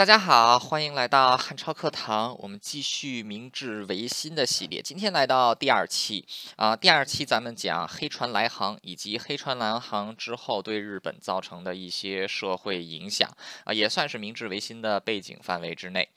[0.00, 4.80] 大家好，欢迎来到汉超课堂，我们继续明治维新的系列。
[4.80, 6.26] 今天来到第二期
[6.56, 13.28] 啊，第二期咱们讲黑船来航以及黑船来航之后对日本造成的一些社会影响
[13.64, 16.08] 啊，也算是明治维新的背景范围之内。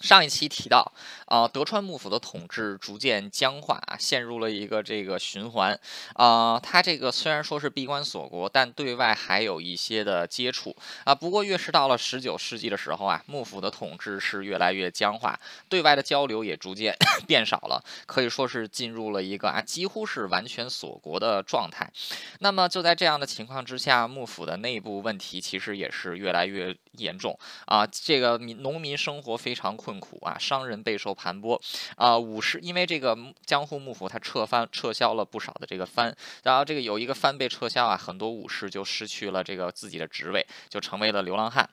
[0.00, 0.92] 上一期提到，
[1.26, 5.78] 啊，德川幕府的统治逐渐僵化，陷入了一个这个循环。
[6.14, 10.74] 啊，他这个虽然说是闭关锁国，但对外还有一些的接触。
[11.04, 16.96] 啊，不过越是到了十九世纪的时候啊，幕府的统治是越来越僵化，对外的交流也逐渐
[17.28, 21.92] 变少了，可以说是进入了一个啊几乎是完全锁国的状态。
[22.38, 27.38] 那么就在这样的情况之下，幕府的内部问题其实也是越来越严重。
[27.66, 29.89] 啊，这个民农民生活非常困。
[29.90, 31.60] 困苦啊，商人备受盘剥
[31.96, 41.68] 啊，武士因为这个江户幕府他撤藩撤销了不少的这个藩，然后这个有一个藩被撤销啊，很多武士就失去了这个自己的职位，就成为了流浪汉。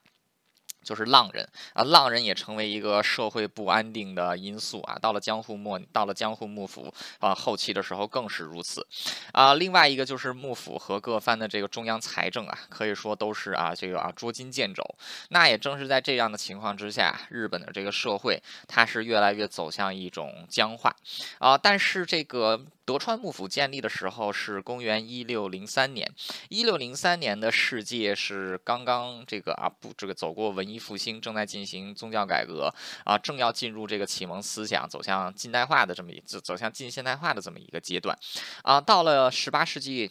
[0.87, 4.97] 就是浪人啊，浪人也成为一个社会不安定的因素啊。
[5.01, 8.87] 到了江户末，到了江户幕府啊后期的时候更是如此
[9.33, 9.53] 啊。
[9.55, 14.81] 另外一个就是幕府和各藩的这个中央财政啊，可以说都是啊这个啊捉襟见肘。
[15.27, 20.95] 那也正是在这样的情况之下，日本的这个社会它是越来越走向一种僵化
[21.39, 21.57] 啊。
[21.57, 22.63] 但是这个。
[22.87, 26.09] 德川幕府建立的时候是公元一六零三年，
[26.47, 38.17] 一六零三年的世界是刚刚这个啊不这个走过文艺复兴，正在进行宗教改革啊，正要进入这个启蒙思想，走向近代化的这么一走走向近现代化的这么一个阶段
[38.63, 40.09] 啊，到了十八世纪。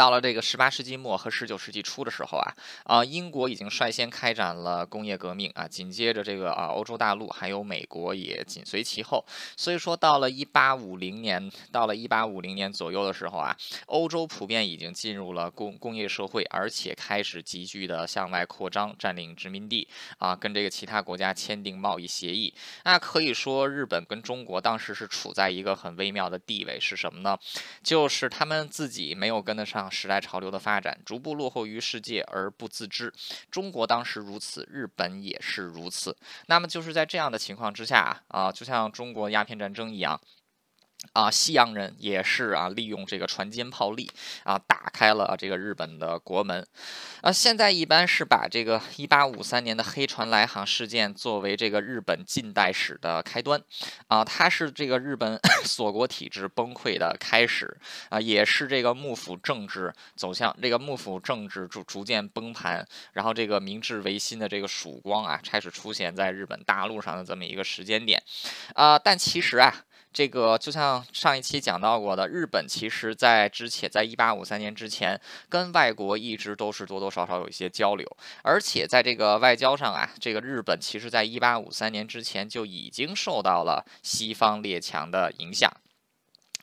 [0.00, 9.22] 到了这个十八世纪末和十九世纪初的时候啊，啊，英国已经率先开展了工业革命啊，紧接着这个啊，欧洲大陆还有美国也紧随其后。
[9.58, 13.54] 所以说，到了一八五零年，到了一八五零年左右的时候啊，
[13.88, 22.54] 欧洲普遍已经进入了工工业社会，而且开始急剧的向外扩张，占领殖民地啊，跟这个其他国家签订贸易协议。
[22.84, 27.36] 那可以说，日本跟中国当时是处在一个很微妙的地位，是什么呢？
[27.82, 29.89] 就是他们自己没有跟得上。
[29.90, 33.12] 时代潮流的发展，逐步落后于世界而不自知。
[33.50, 36.16] 中国当时如此，日本也是如此。
[36.46, 40.20] 那么就是在这样的情况之下啊，就像中国鸦片战争一样。
[41.12, 44.08] 啊，西洋人也是啊，利用这个船坚炮利
[44.44, 46.64] 啊，打开了这个日本的国门。
[47.22, 53.60] 啊，现在一般是把这个一八五三年的黑船来航事件作为这个日本近代史的开端。
[54.06, 57.76] 啊，它是这个日本 锁国体制崩溃的开始。
[58.10, 68.22] 啊，也是这个幕府政治走向这个幕府政治逐逐渐崩盘，然后这个明治维新的这个曙光啊，开始出现在日本大陆上的这么一个时间点。
[68.74, 69.74] 啊，但其实啊。
[70.12, 85.72] 这个就像上一期讲到过的，日本其实在之前，在一八五三年之前，跟外国一直都是多多少少有一些交流，而且在这个外交上啊，这个日本其实在一八五三年之前就已经受到了西方列强的影响。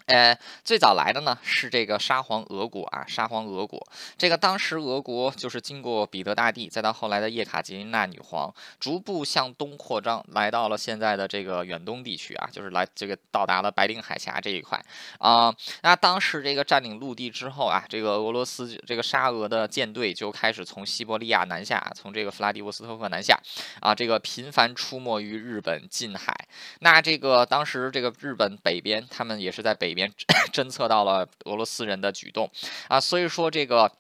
[0.08, 3.86] 呃，最早来的呢是这个沙皇俄国啊，沙皇俄国。
[4.18, 14.82] 这个当时俄国就是经过彼得大帝，再到后来的叶卡捷琳娜女皇，逐步向东扩张，来到了现在的这个远东地区啊，就是来这个到达了白令海峡这一块
[15.20, 15.54] 啊。
[15.82, 23.38] 那当时这个占领陆地之后啊，这个俄罗斯这个沙俄的舰队就开始从西伯利亚南下，从这个弗拉迪沃斯托克南下
[23.82, 26.34] 啊，这个频繁出没于日本近海。
[26.80, 29.97] 那这个当时这个日本北边，他们也是在北。
[29.98, 30.14] 面
[30.54, 32.50] 侦测到了俄罗斯人的举动
[32.88, 33.92] 啊，所以说这个。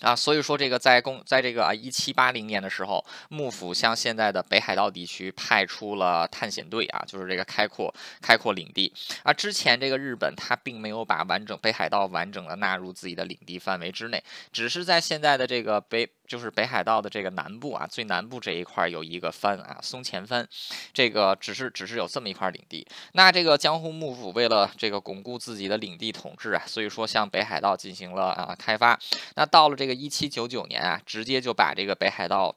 [0.00, 9.32] 啊，所以说这个在公在这个啊一七八零年的时候，幕府向现在的北海道地区派出了探险队啊，就是这个开阔开阔领地啊。
[9.32, 20.46] 之前这个日本他并没有把完整北海道完整的纳入自己的领地范围之内，只是在现在的这个北就是北海道的这个南部啊，最南部这一块有一个藩啊，松前藩，
[20.92, 22.86] 这个只是只是有这么一块领地。
[23.12, 28.98] 那这个江户幕府为了这个巩固自己的领地统治啊，所以说向北海道进行了啊开发。
[29.36, 32.56] 那到了这个一七九九年啊，直接就把这个北海道。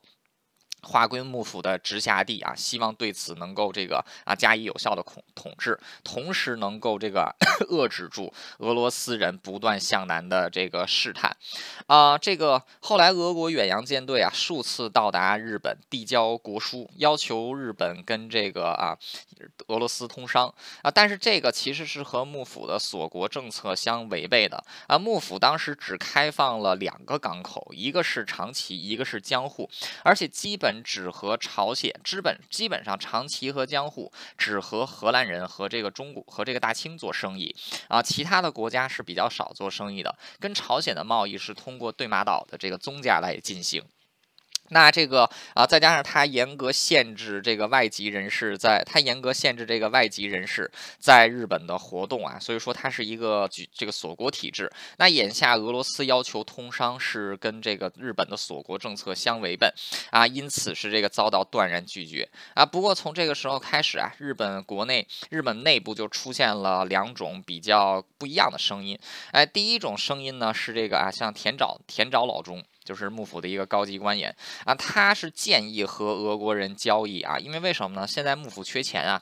[0.86, 7.34] 划归幕府的直辖地啊，希望对此能够这个啊加以有效的统统治，同时能够这个
[7.68, 11.36] 遏制住俄罗斯人不断向南的这个试探
[11.88, 12.16] 啊。
[12.16, 18.96] 这个后来俄国远洋舰队啊数次到达日本，递交国书，要求日本跟这个啊
[19.66, 20.90] 俄罗斯通商啊。
[20.90, 24.96] 但是这个其实是和幕府的锁国政策相违背的啊。
[24.96, 29.68] 幕府当时只开放了两个港口，一个是长崎，一个是江户，
[30.04, 30.75] 而且基本。
[30.82, 37.54] 只和朝鲜，基本基本上长崎和江户只和荷兰人和这个中国和这个大清做生意
[37.88, 40.16] 啊，其他的国家是比较少做生意的。
[40.40, 43.82] 跟朝鲜的贸易是通过对马岛的这个宗家来进行。
[44.70, 54.70] 那这个啊，再加上他严格限制这个外籍人士在，他严格限制这个外籍人士在日本的活动啊，所以说它是一个举这个锁国体制。
[54.98, 59.72] 那眼下俄罗斯要求通商是跟这个日本的锁国政策相违背
[60.10, 62.66] 啊，因此是这个遭到断然拒绝啊。
[62.66, 68.98] 不过从这个时候开始啊，日本国内日本内部就出现了两种比较不一样的声音。
[69.30, 72.64] 哎，第一种声音呢是这个啊，像田沼田沼老中。
[72.86, 74.34] 就是幕府的一个高级官员
[74.64, 78.06] 啊，他是建议和俄国人交易啊，因为为什么呢？
[78.06, 79.20] 现在幕府缺钱啊。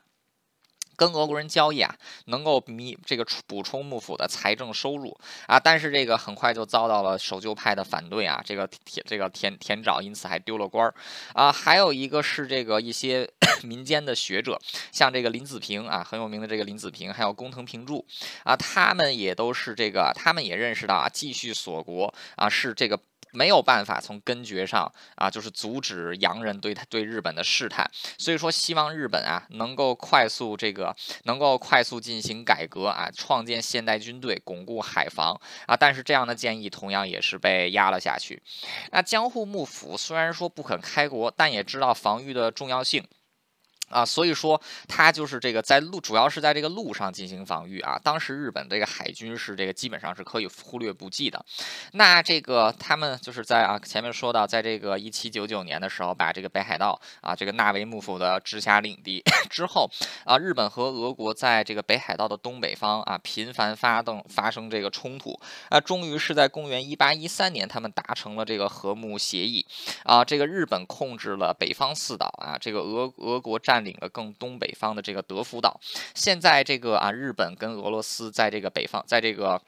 [0.97, 1.93] 跟俄国人交易啊，
[2.27, 5.19] 能够弥这个补充幕府的财政收入
[5.49, 10.95] 啊，但是这个很快就遭到了守旧派的反对啊，这个田这个田田沼因此还丢了官儿
[11.33, 11.51] 啊。
[11.51, 13.29] 还有一个是这个一些
[13.65, 14.57] 民间的学者，
[14.93, 18.07] 像这个林子平啊，很有名的这个林子平，还有工藤平助
[18.45, 23.01] 啊，他们也都是这个，他们也认识到啊，继续锁国啊是这个。
[23.35, 30.95] 没有办法从根绝上啊，就是阻止洋人对他对日本的试探，所以说希望日本啊能够快速这个
[31.25, 38.43] 能够快速进行改革啊，创建现代军队，巩固海防啊，但是这样的建议同样也是被压了下去。
[38.93, 43.05] 那江户幕府虽然说不肯开国，但也知道防御的重要性。
[43.91, 48.01] 啊，所以说他就是这个在路，主要是在这个路上进行防御啊。
[48.03, 51.45] 当时日本这个海军是这个基本上是可以忽略不计的。
[51.93, 59.89] 那这个他们就是在啊前面说到，在这个一七九九年的时候，把这个北海道啊这个纳为幕府的直辖领地 之后
[60.25, 65.39] 啊，日本和俄国在这个北海道的东北方啊频繁发动发生这个冲突
[65.69, 69.65] 啊，终于是在公元一八一三年，他们达成了这个和睦协议
[70.05, 70.25] 啊。
[70.25, 73.74] 这个日本控制了北方四岛啊，这个俄俄国占。
[73.75, 75.81] 占领了更东北方的这个德福岛，
[76.15, 79.61] 现在这个啊，日本跟俄罗斯在这个北方，在这个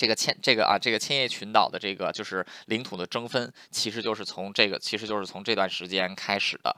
[0.00, 6.74] 这个千这个啊这个千叶群岛的这个就是领土的争分，其实就是从这个，其实就是从这段时间开始的。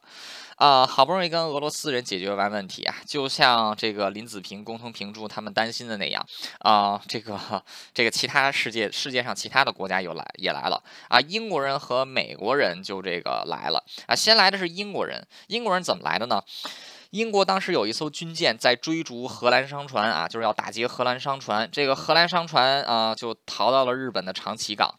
[0.57, 6.25] 啊，好不容易跟俄罗斯人解决完问题啊，就像这个林子平、工藤平助他们担心的那样
[6.59, 7.63] 啊，这个
[7.95, 16.43] 这个其他世界世界上其他的国家又来也来了啊，英国人和美国人就这个来了啊，先来的是英国人，英国人怎么来的呢？
[17.13, 24.99] 英国当时有一艘军舰在追逐荷兰商船啊，就是要打劫荷兰商船，这个荷兰商船啊就逃到了日本的长崎港。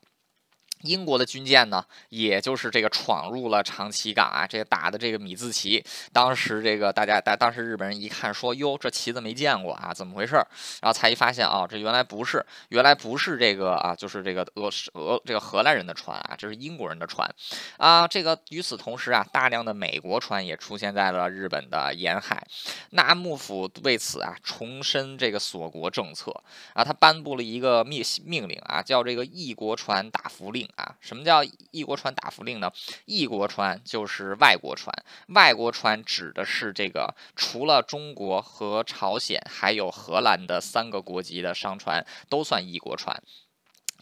[0.84, 5.84] 英国的军舰呢，也就是这个闯入了长崎港啊，这个打的这个米字旗。
[6.12, 10.36] 当时这个大家，当当时日本人一看说：“哟，这旗子没见过啊，怎么回事？”
[10.82, 17.30] 然后才一发现啊，这原来不是，原来不是这个啊，就是这个俄俄这个荷兰人的船啊，这是英国人的船
[17.78, 18.08] 啊。
[18.08, 22.46] 这个与此同时啊，大量的美国船也出现在了日本的沿海。
[22.92, 26.32] 那幕府为此啊，重申这个锁国政策
[26.74, 30.68] 啊，他颁布了一个命命令啊，叫这个异国船打服令。
[30.76, 32.72] 啊，什么叫异国船打服令呢？
[33.06, 34.94] 异国船就是外国船，
[35.28, 43.22] 外国船指的是这个除了中国和朝鲜还有荷兰的三个国籍的商船都算异国船。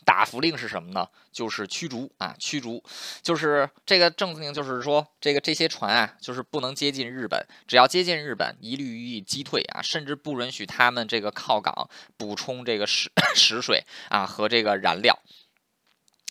[0.04, 1.08] 打服令是什么呢？
[1.32, 2.84] 就是驱逐啊，驱逐，
[3.22, 15.18] 就是这个政策令，就是说这个这些船啊，就是不能接近日本，只要接近日本，一律予以击退啊，甚至不允许他们这个靠港补充这个食 食水啊和这个燃料。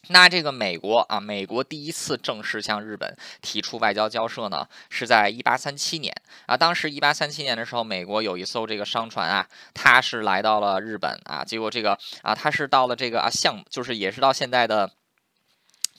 [0.08, 6.12] 那这个美国啊，美国第一次正式向日本提出外交交涉呢，是在一八三七年
[6.46, 6.56] 啊。
[6.56, 14.90] 当时一八三七年的时候，美国有一艘这个商船啊，它是来到了日本啊，结果这个啊，它是到了这个啊，项就是也是到现在的。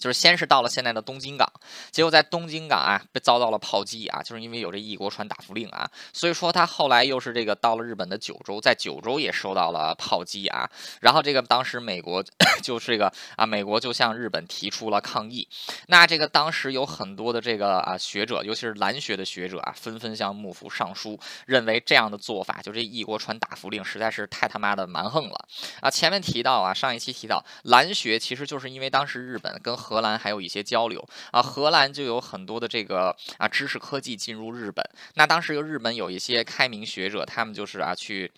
[0.01, 1.47] 就是先是到了现在的东京港，
[1.91, 10.67] 结果在东京港啊被遭到了炮击啊，就是因为有这异国船打服令啊，所以说他后来又是这个到了日本的九州，在九州也受到了炮击啊，
[11.01, 12.23] 然后这个当时美国
[12.63, 15.47] 就是这个啊，美国就向日本提出了抗议，
[15.87, 25.45] 那这个当时有很多的这个啊学者，尤其是蓝学的学者啊，纷纷向幕府上书，认为这样的做法就这异国船打服令实在是太他妈的蛮横了
[25.81, 25.89] 啊。
[25.89, 34.81] 前面提到啊，上一期提到蓝学其实就是因为当时日本跟荷兰还有一些交流啊，荷兰就有很多的这个啊知识科技进入日本。
[35.15, 38.31] 那当时有日本有一些开明学者，他们就是啊去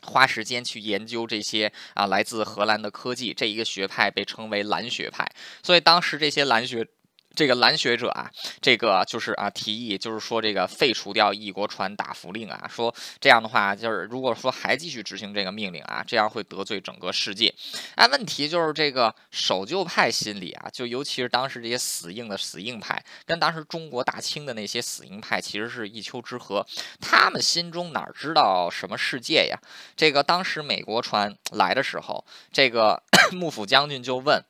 [0.00, 5.30] 花时间去研究这些啊来自荷兰的科技，这一个学派被称为蓝学派。
[5.62, 6.88] 所以当时这些蓝学。
[7.34, 17.52] 这个蓝学者啊，这个就是啊提议，就是说这个废除掉异国船打服令啊，说这样的话，就是如果说还继续执行这个命令啊，这样会得罪整个世界。
[17.94, 26.64] 哎，问题就是这个守旧派心里啊，就尤其是当时这些死硬的死硬派，跟当时中国大清的那些死硬派其实是一丘之貉。
[27.00, 29.58] 他们心中哪知道什么世界呀？
[29.96, 34.42] 这个当时美国船来的时候，这个 幕府将军就问。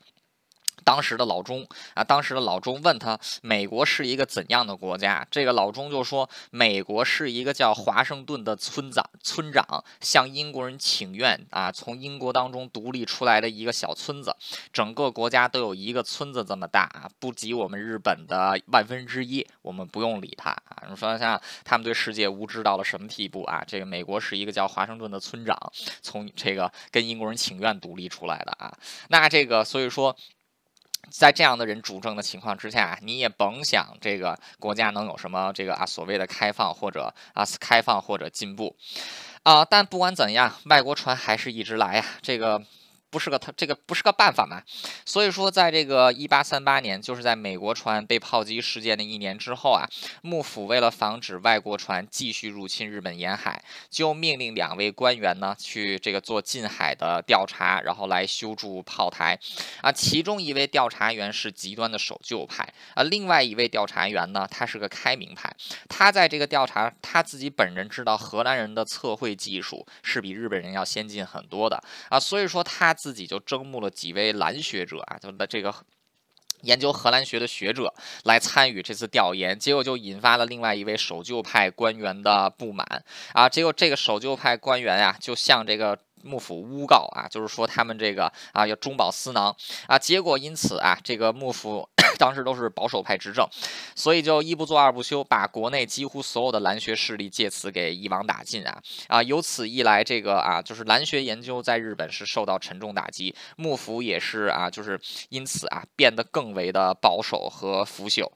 [0.85, 5.27] 当时的老钟啊，当时的老钟问他，美国是一个怎样的国家？
[5.31, 14.35] 这个老钟就说，美国是一个叫华盛顿的村长，村长向英国人请愿啊，从英国当中独立出来的一个小村子，
[14.73, 20.83] 整个国家都有一个村子这么大啊，不及我们日本的万分之一，我们不用理他啊。
[20.89, 23.65] 你说像他们对世界无知到了什么地步啊？
[23.67, 25.57] 这个美国是一个叫华盛顿的村长，
[26.01, 28.77] 从这个跟英国人请愿独立出来的啊，
[29.09, 30.17] 那这个所以说。
[31.11, 38.75] 在这样的人主政的情况之下，你也甭想这个国家能有什么这个啊所谓的开放或者啊开放或者进步，
[39.43, 42.63] 啊，但不管怎样，外国船还是一直来呀，这个。
[43.13, 44.63] 不是个他这个不是个办法嘛？
[45.05, 49.87] 所以说，在这个一八三八年，就是在美国船被炮击事件的一年之后啊，
[50.23, 59.39] 幕府为了防止外国船继续入侵日本沿海，就命令两位官员呢去这个做近海的调查，然后来修筑炮台
[59.83, 59.93] 啊。
[59.93, 65.55] 其中一位调查员是极端的守旧派啊，另外一位调查员呢，他是个开明派。
[65.87, 71.79] 他在这个调查，他自己本人知道荷兰人的测绘技术是比日本人要先进很多的
[72.09, 72.97] 啊，所以说他。
[73.03, 75.75] 自己就征募了几位蓝学者啊，就那这个
[76.61, 77.93] 研究荷兰学的学者
[78.23, 83.49] 来参与这次调研，结果就引发了另外一位守旧派官员的不满啊。
[83.49, 89.55] 结果这个守旧派官员呀，就向这个幕府诬告啊，就是说他们这个啊要中饱私囊
[89.87, 89.99] 啊。
[89.99, 91.89] 结果因此啊，这个幕府。
[92.19, 93.49] 当时都是保守派执政，
[93.95, 99.23] 所以就一不做二不休，把国内几乎所有的蓝学势力借此给一网打尽啊啊！
[99.23, 105.01] 由此一来，这个啊就是蓝学研究在日本是受到沉重打击，幕府也是啊就是
[105.31, 108.31] 因此啊变得更为的保守和腐朽。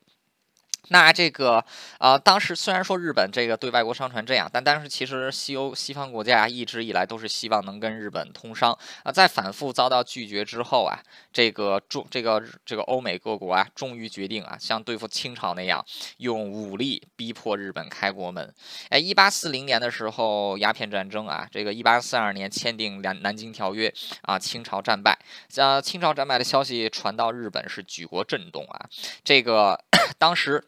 [0.89, 1.65] 那这个
[1.99, 10.97] 啊，当时虽然说日本这个对外国商船这样，但但是其实西欧西方国家一直以来都是希望能跟日本通商啊，在反复遭到拒绝之后啊，
[11.33, 15.85] 这个中这个这个欧美各国啊，终于决定啊，像对付清朝那样
[16.19, 18.55] 用武力逼迫日本开国门。
[18.91, 25.19] 哎，一八四零年的时候，鸦片战争啊，这个一八四二年签订两南京条约啊，清朝战败，
[25.57, 28.87] 呃，清朝战败的消息传到日本是举国震动啊，
[29.25, 29.83] 这个
[30.17, 30.65] 当时。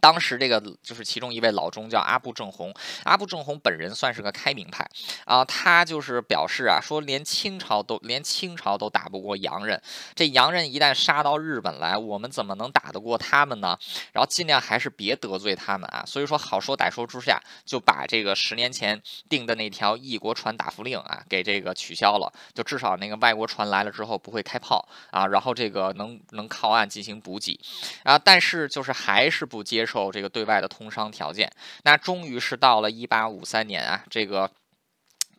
[0.00, 2.72] 当时这个就是其中一位老中叫阿部正弘，
[3.04, 4.88] 阿部正弘本人算是个开明派
[5.24, 9.80] 啊，他就是表示啊，说连清朝都连清朝都打不过洋人，
[10.14, 13.76] 这洋人一旦杀到日本来，我们怎么能打得过他们呢？
[14.12, 16.04] 然后尽量还是别得罪他们啊。
[16.06, 27.58] 所以说好说歹说之下，就把这个十年前定的那条异国船打服令啊给这个取消了，就至少那个外国船来了之后不会开炮啊，然后这个能能靠岸进行补给
[28.04, 29.87] 啊，但是就是还是不接。
[29.88, 31.50] 受这个对外的通商条件，
[31.84, 34.50] 那终于是到了一八五三年啊，这个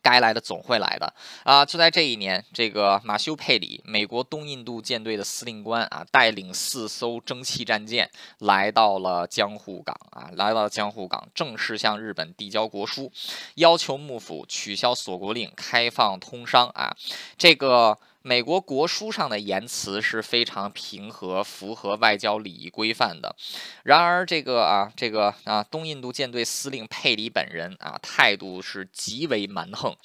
[0.02, 1.14] 该来的总会来的
[1.44, 1.64] 啊！
[1.64, 13.12] 就在这一年，这个马修·佩里，美国东印度舰队的司令官啊，带领四艘蒸汽战舰来到了江户港啊，来到了江户港，正式向日本递交国书，
[13.56, 16.96] 要求幕府取消锁国令，开放通商啊！
[17.38, 17.98] 这个。
[18.22, 23.34] 美国国书上的言辞是非常平和，符合外交礼仪规范的。
[23.82, 29.96] 然而，这个啊，这个啊，东印度舰队司令佩里本人啊，态度是极为蛮横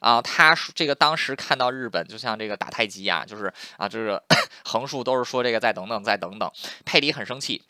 [0.00, 0.22] 啊。
[0.22, 4.20] 他这个当时看到日本就像这个打太极啊，就是啊，就是
[4.64, 6.50] 横竖都是说这个再等等，再等等。
[6.84, 7.62] 佩里很生气。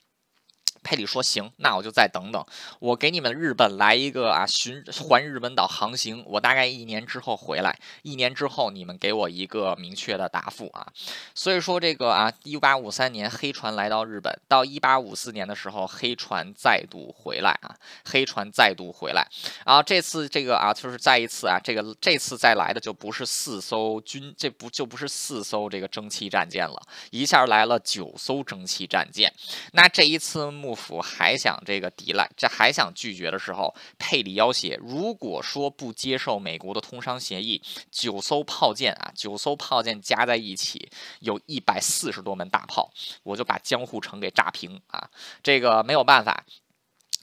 [0.85, 2.45] 佩里说：“行，那我就再等等。
[2.79, 6.23] 我给你们日本来一个啊，循环日本岛航行。
[6.27, 10.87] 我大概一年之后回来，一年之后你们给我一个明确的答复啊。
[11.35, 17.75] 所以说这个啊，一八五三年黑船来到日本，到一八五四年的时候，黑船再度回来啊，
[18.05, 19.27] 黑船再度回来。
[19.65, 29.33] 然后这次这个啊，就是再一次啊，这个这次再来的就不是四艘军，这不就不是四艘这个蒸汽战舰了，一下来了九艘蒸汽战舰。
[29.73, 40.91] 那这一次目府还想这个抵赖，这还想拒绝的时候，佩里要挟，如果说不接受美国的通商协议，九艘炮舰啊，九艘炮舰加在一起
[41.21, 45.11] 有一百四十多门大炮，我就把江户城给炸平啊！
[45.43, 46.45] 这个没有办法。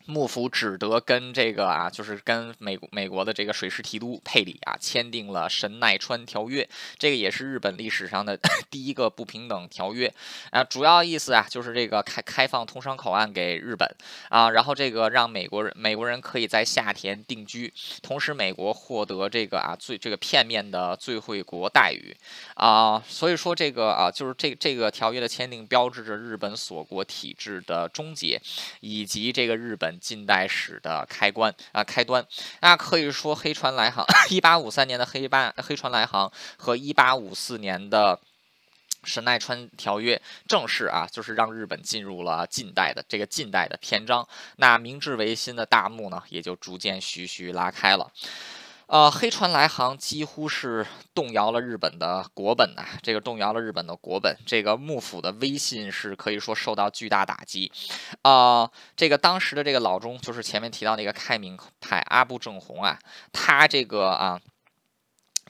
[0.06, 6.68] 幕府只得跟这个啊，就是跟美美国的这个水师提督佩里啊签订了神奈川条约，
[6.98, 8.38] 这个也是日本历史上的
[8.72, 10.12] 第一个不平等条约
[10.50, 10.64] 啊。
[10.64, 13.88] 主要意思啊，就是这个开开放通商口岸给日本
[14.30, 22.16] 啊，然后这个让美国人美国人可以在下田定居，同时美国获得这个啊最这个片面的最惠国待遇
[22.56, 23.02] 啊。
[23.08, 28.42] 所以说这个啊，就是这这个条约的签订，标志着日本锁国体制的终结，
[28.80, 29.91] 以及这个日本。
[30.00, 32.26] 近代史的开关啊，开端，
[32.62, 38.20] 那可以说黑船来航， 一八五三年的黑八黑船来航和一八五四年的
[39.04, 44.28] 神奈川条约正式啊，就是让日本进入了近代的这个近代的篇章。
[44.58, 48.12] 那明治维新的大幕呢，也就逐渐徐徐拉开了。
[48.92, 57.72] 呃，黑船来航几乎是动摇了日本的国本呐，这个动摇了日本的国本，这个幕府的威信是可以说受到巨大打击。
[58.24, 63.00] 啊，这个当时的这个老中，就是前面提到那个开明派阿部正弘啊，
[63.32, 64.42] 他这个啊。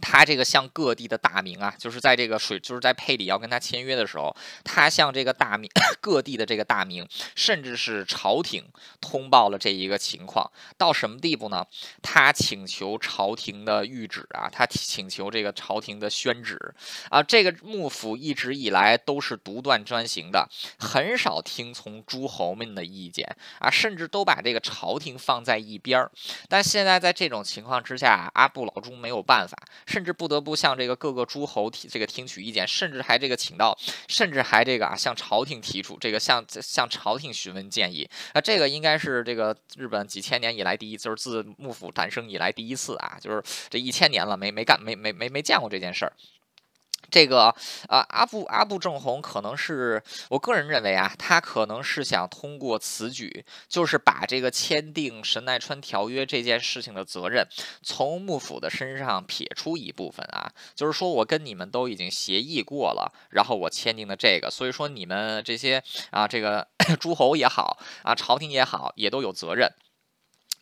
[0.02, 5.70] 他这个向各地的大名啊，就是在这个水，就是在佩里要跟他签约的时候，他向这个大名
[6.02, 8.66] 各地的这个大名，甚至是朝廷
[9.00, 11.66] 通报了这一个情况，到什么地步呢？
[12.02, 16.74] 他请求朝廷的谕旨啊，他请求这个朝廷的宣旨
[17.10, 17.22] 啊。
[17.22, 26.12] 这个幕府一直以来都是独断专行的，很少听从诸侯们的意见啊，甚至都把这个朝廷放在一边儿。
[26.50, 29.58] 但现在在这种情况之下，阿布老中没有办法。
[29.92, 38.10] 甚至不得不向这个各个诸侯提这个听取意见，甚至还这个请到，甚至还这个啊向朝廷提出这个向向朝廷询问建议。
[38.32, 46.14] 啊这个应该是这个日本几千年以来第一，就是自幕府诞生以来第一次啊，就是这一千年了没没干没没没没见过这件事儿。
[47.12, 47.54] 这个
[47.90, 57.46] 啊，阿部阿部正弘可能是我个人认为啊，他可能是想通过此举，就是把这个签订神奈川条约这件事情的责任
[57.84, 66.66] 从幕府的身上撇出一部分啊，就是说我跟你们都已经协议过了，然后我签订的这个，所以说你们这些啊，这个
[66.98, 69.70] 诸侯也好啊，朝廷也好，也都有责任。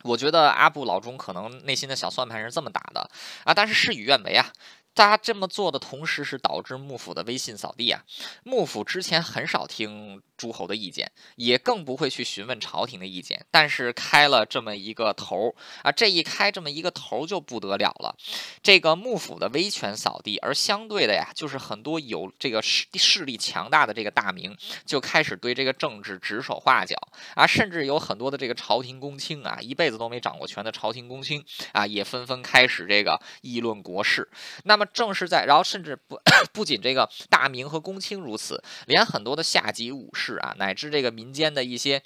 [0.02, 3.10] 我觉得阿部老中可能内心的小算盘是这么打的
[3.44, 4.50] 啊，但是事与愿违啊。
[4.94, 8.02] 他这么做的同时，是导致幕府的威信扫地啊！
[8.42, 13.46] 幕府之前很少听诸侯的意见，也更不会去询问朝廷的意见。
[13.50, 18.14] 但是开了这么一个头啊，这一开这么一个头就不得了了。
[18.62, 24.54] 这个幕府的威权扫地，而相对的呀，就是很多有这个势势力强大的这个大明
[24.84, 26.96] 就开始对这个政治指手画脚
[27.34, 34.28] 啊，甚至有很多的这个朝廷公卿啊，一辈子都没掌过权的朝廷公卿啊，也纷纷开始这个议论国事。
[34.64, 36.18] 那那么正是在，然后甚至不
[36.54, 42.02] 不仅这个大明和公卿如此，连很多的下级武士啊，乃至这个民间的一些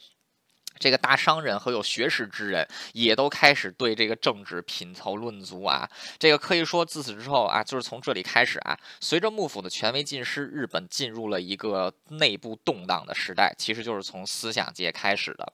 [0.81, 5.89] 这个大商人和有学识之人，也都开始对这个政治品头论足啊。
[6.19, 15.53] 这个可以说自此之后啊，就是从这里开始啊，随着幕府的权威尽失，日本进入了一个内部动荡的时代，其实就是从思想界开始的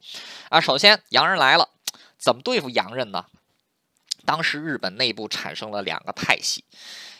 [0.48, 0.58] 啊。
[0.58, 1.68] 首先洋人来了，
[2.16, 3.26] 怎么对付洋人呢？
[4.24, 6.64] 当时日本内部产生了两个派系。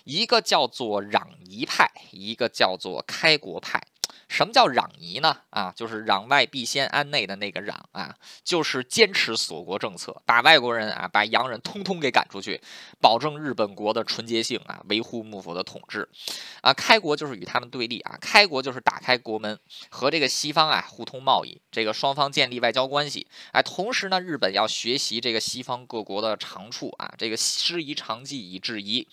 [0.04, 3.82] 一个叫做攘夷派，一个叫做开国派。
[4.28, 5.36] 什么叫攘夷呢？
[5.50, 12.60] 啊，就是攘外必先安内的那个攘啊，就是坚持锁国政策，把外国人啊，把洋人通通给赶出去，
[13.00, 16.08] 保证日本国的纯洁性啊，维护幕府的统治。
[16.60, 19.58] 啊，开国就是与他们对立啊，开国就是打开国门
[19.88, 23.26] 和这个西方啊互通贸易，这个双方建立外交关系。
[23.50, 29.08] 哎，同时呢，日本要学习这个西方各国的长处啊，这个师夷长技以制夷。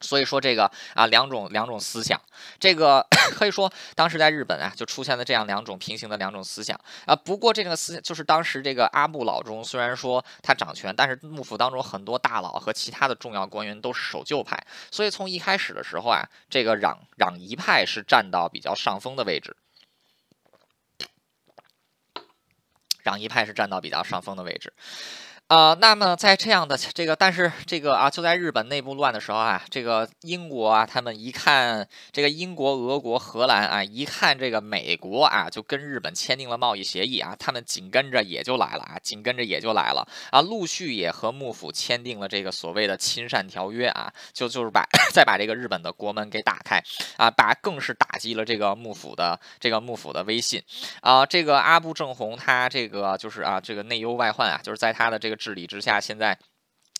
[0.00, 2.20] 所以说这个啊，两种两种思想，
[2.58, 3.06] 这个
[3.36, 7.14] 可以说当时在日本啊，就出现了这样两种平行的两种思想啊。
[7.16, 19.56] 不过这个思想就是当时这个阿部老中虽然说他掌权，但是幕府当中很多大佬和其他的重要官员都是守旧派，所以从一开始的时候啊，这个攘攘夷派是占到比较上风的位置。
[23.04, 24.72] 攘夷派是占到比较上风的位置。
[25.48, 46.82] 啊，那么在这样的这个，但是这个啊，就在日本内部乱的时候啊，这个英国啊，他们一看这个英国、俄国、荷兰啊，一看这个美国啊，就跟日本签订了贸易协议啊，他们紧跟着也就来了啊，紧跟着也就来了啊，陆续也和幕府签订了这个所谓的亲善条约啊，就就是把 再把这个日本的国门给打开
[47.16, 50.60] 啊，把更是打击了这个幕府的这个幕府的威信
[51.02, 55.35] 啊，这个阿部正弘他这个就是啊，这个内忧外患啊，就是在他的这个。
[55.36, 56.38] 治理之下，现在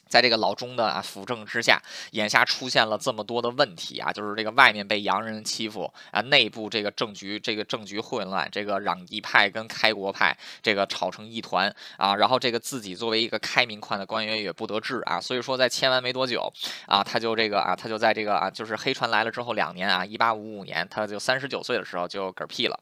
[0.09, 16.53] 在这个老中的啊辅政之下，眼下出现了这么多的问题啊，就是这个外面被洋人欺负啊，内部这个政局这个政局混乱，这个攘夷派跟开国派这个吵成一团啊，然后这个自己作为一个开明派的官员也不得志啊，所以说在签完没多久
[16.87, 22.79] 啊，他就这个啊，他就在这个啊，就是黑船来了之后两年啊，一八五五年，他就三十九岁的时候就嗝屁了，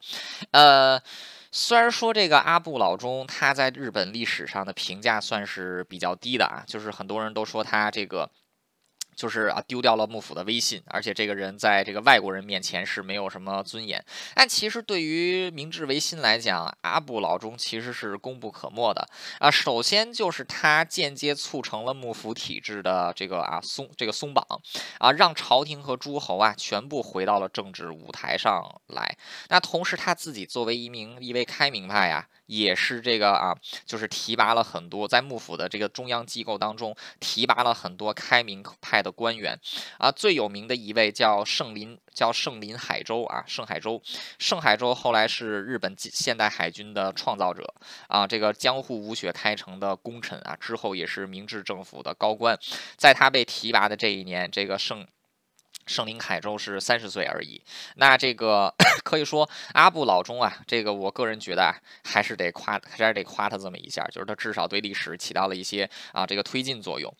[0.51, 1.01] 呃。
[1.57, 8.29] 虽然说这个阿布老中他在日本历史上的评价算是比较低的啊，就是很多人都说他这个
[9.15, 14.03] 就是啊，丢掉了幕府的威信，而且这个人在这个外国人面前是没有什么尊严。
[14.35, 19.07] 但其实对于明治维新来讲，阿部老中其实是功不可没的
[19.39, 19.49] 啊。
[19.49, 24.45] 首先就是他间接促成了幕府体制的这个啊松这个松绑
[24.99, 29.17] 啊，让朝廷和诸侯啊全部回到了政治舞台上来。
[29.49, 32.27] 那同时他自己作为一名一位开明派呀。
[32.47, 39.57] 也是这个啊，就是提拔了很多在幕府的这个中央机构当中提拔了很多开明派的官员。
[39.99, 44.01] 啊，最有名的一位叫盛林，叫盛林海舟啊，盛海舟，
[44.39, 47.73] 盛海舟后来是日本现代海军的创造者。
[48.07, 52.57] 啊，这个江户武雪开城的功臣啊，之后也是明治政府的高官，
[52.97, 55.07] 在他被提拔的这一年，这个盛。
[55.85, 57.61] 圣林海州是三十岁而已，
[57.95, 58.73] 那这个
[59.05, 67.13] 可以说阿布老中啊，这个我个人觉得啊，还是得夸，还是得夸他这么一下，就是他至少对历史起到了一些啊这个推进作用。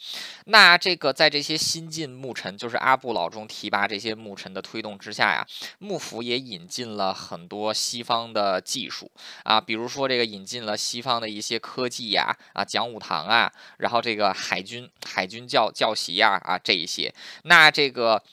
[0.45, 5.45] 那这个在这些新晋牧臣，就是阿布老中提拔这些牧臣的推动之下呀，
[5.78, 9.12] 幕府也引进了很多西方的技术
[9.43, 18.23] 啊，比如说这个引进了西方的一些科技呀，啊讲武堂啊，然后这个海军海军教教习呀啊这一些，那这个。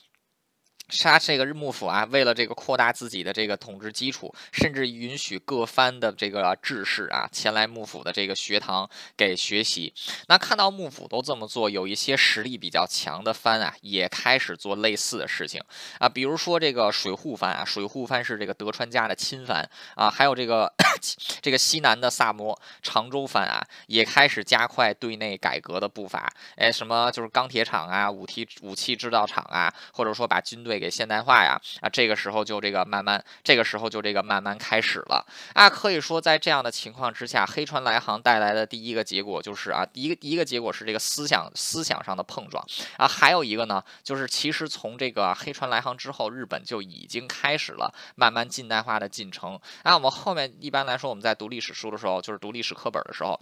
[0.93, 9.91] 杀这个日幕府啊，为了这个扩大自己的这个统治基础，甚至允许各藩的这个志士啊前来幕府的这个学堂给学习。
[10.27, 15.59] 那看到幕府都这么做，有一些实力比较强的藩啊，也开始做类似的事情
[15.97, 16.07] 啊。
[16.07, 20.71] 比如说这个水户藩啊，水户藩是这个德川家的亲藩啊，还有这个
[21.41, 26.31] 这个西南的萨摩长州藩啊，也开始加快对内改革的步伐。
[26.55, 30.82] 哎，什么就是钢铁厂啊，武器武器制造厂啊，或者说把军队。
[30.83, 35.69] 给现代化呀啊，这个时候就这个慢慢，这个时候就这个慢慢开始了啊。
[35.69, 42.61] 可以说，在这样的情况之下，黑船来航带来的第一个结果就是啊，第一个第一个结果是这个思想思想上的碰撞
[42.97, 43.07] 啊。
[43.07, 49.57] 还有一个呢，就是其实从这个黑船来航之后，日本就已经开始了慢慢近代化的进程。
[49.83, 53.39] 那我们后面一般来说，我们在读历史书的时候，就是读历史课本的时候。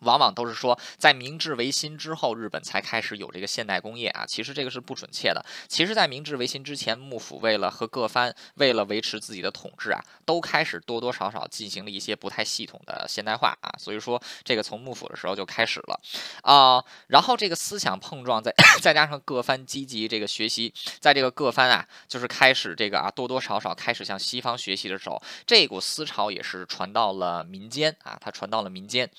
[0.00, 4.24] 往往都是说，在明治维新之后，日本才开始有这个现代工业啊。
[4.26, 5.44] 其实这个是不准确的。
[5.68, 13.72] 其实，在明治维新之前，幕府为了和各藩为了维持自己的统治啊，都开始多多少少进行了一些不太系统的现代化啊。
[13.78, 16.00] 所以说，这个从幕府的时候就开始了
[16.42, 16.84] 啊。
[17.08, 29.10] 然后这个思想碰撞，再 再加上各藩积极这个学习，在这个各藩啊，就是开始这个啊，多多少少开始向西方学习的时候，这股思潮也是传到了民间啊，它传到了民间。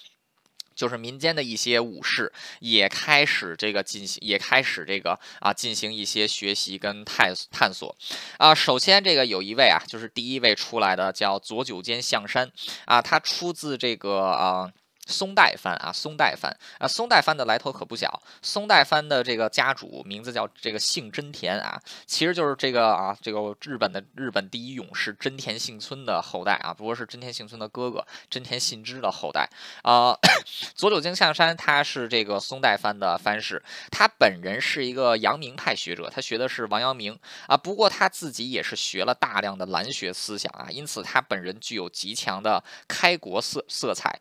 [0.76, 7.96] 就是民间的一些武士也开始这个进行，也开始这个啊进行一些学习跟探探索
[8.38, 8.54] 啊。
[8.54, 12.52] 首先这个有一位啊，就是第一位出来的叫左九间象山
[12.86, 14.72] 啊，他出自这个啊。
[15.06, 18.22] 松代藩啊，松代藩啊，松代藩的来头可不小。
[18.42, 29.50] 松代藩的这个家主名字叫这个姓真田啊，其实就是这个啊，这个日本的日本第一勇士真田幸村的后代啊，不过是真田幸村的哥哥真田信之的后代
[29.84, 30.18] 啊。
[30.76, 44.20] 佐久间象山他是这个松代藩的藩士，他本人是一个阳明派学者，他学的是王阳明啊，不过他自己也是学了大量的兰学思想啊，因此他本人具有极强的开国色色彩。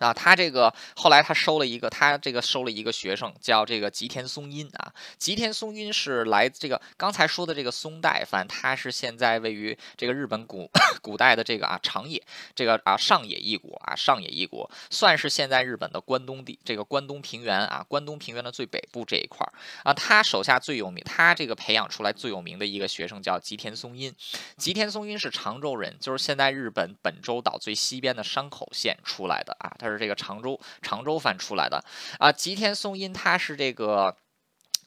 [0.00, 4.90] 啊，他这个后来他收了一个，他这个收了一个学生，叫这个吉田松阴啊。
[5.18, 10.70] 吉田松阴是来这个刚才说的这个松代藩，他是现在位于这个日本古
[11.02, 12.22] 古代的这个啊长野
[12.54, 19.52] 这个啊上野一国啊上野一国，算是现在日本的关东地这个关东平原啊关东平原的最北部这一块儿
[19.84, 19.92] 啊。
[19.92, 24.10] 他手下最有名，他这个培养出来最有名的一个学生叫吉田松阴。
[24.56, 29.89] 吉田松阴是常州人，就是现在日本本州岛最西边的山口县出来的啊，他。
[29.92, 31.82] 是这个常州常州藩出来的
[32.18, 34.16] 啊，吉田松阴他是这个。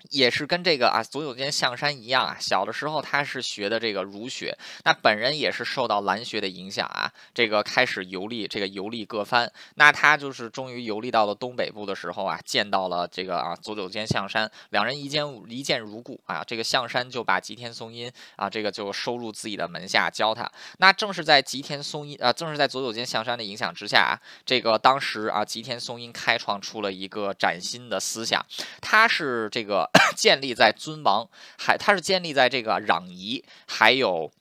[0.10, 28.46] 也是跟这个啊左久间象山一样啊，小的时候他是学的这个儒学，那本人也是受到兰学的影响啊，这个开始游历这个游历各藩，那他就是终于游历到了东北部的时候啊，见到了这个啊左久间象山，两人一见一见如故啊，这个象山就把吉田松阴啊这个就收入自己的门下教他，那正是在吉田松阴啊正是在左久间象山的影响之下啊，这个当时啊吉田松阴开创出了一个崭新的思想，
[28.82, 29.90] 他是这个。
[30.16, 34.32] 建立在尊王，还他是建立在这个攘夷，还有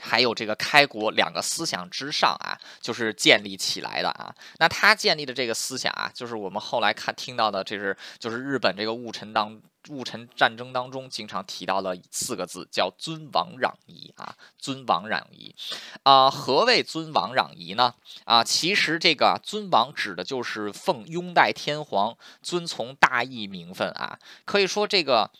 [0.00, 4.34] 还有这个开国两个思想之上啊，就是建立起来的啊。
[4.58, 15.54] 那他建立的这个思想啊，就是我们后来看听到的，这是就是日本这个戊辰当戊辰战争当中经常提到的四个字，叫尊王攘夷啊，尊王攘夷
[16.02, 16.30] 啊。
[16.30, 17.94] 何谓尊王攘夷呢？
[18.24, 24.18] 啊，其实这个尊王指的就是奉拥戴天皇，遵从大义名分啊。
[24.44, 25.30] 可以说这个。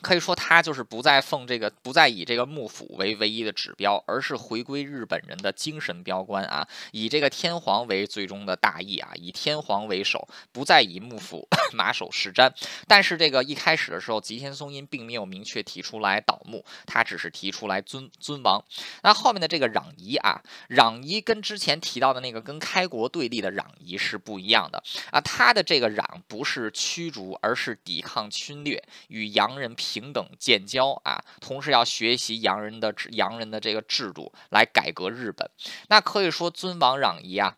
[0.00, 12.52] 可以说，他就是不再奉这个，不再以这个幕府为唯一的指标，而是回归日本人的精神标杆啊，以这个天皇为最终的大义啊，以天皇为首，不再以幕府 马首是瞻。
[12.88, 18.64] 但是这个一开始的时候，吉田松阴并没有明确提出来倒幕，他只是提出来尊尊王。
[19.04, 30.12] 那后面的这个攘夷啊，攘夷跟之前提到的那个跟开国对立的攘夷是不一样的啊，他的这个攘不是驱逐，而是抵抗侵略，与洋人平。
[30.12, 35.50] 等建交啊，同时要学习洋人的洋人的这个制度来改革日本，
[35.88, 37.56] 那可以说尊王攘夷啊。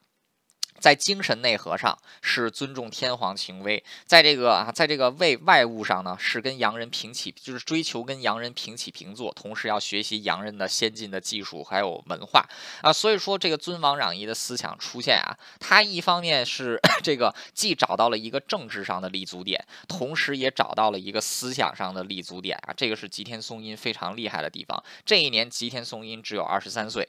[0.85, 12.47] 在精神内核上是尊重天皇情威，在这个啊，在这个为外物上呢，是跟洋人平起，就是追求跟洋人平起平坐，同时要学习洋人的先进的技术还有文化
[12.83, 12.93] 啊。
[12.93, 22.75] 所以说，这个尊王攘夷的思想出现啊，它一方面是 这个既找到了一个政治上的立足点，同时也找到了一个思想上的立足点啊。
[22.77, 24.85] 这个是吉田松阴非常厉害的地方。
[25.07, 27.09] 这一年，吉田松阴只有二十三岁。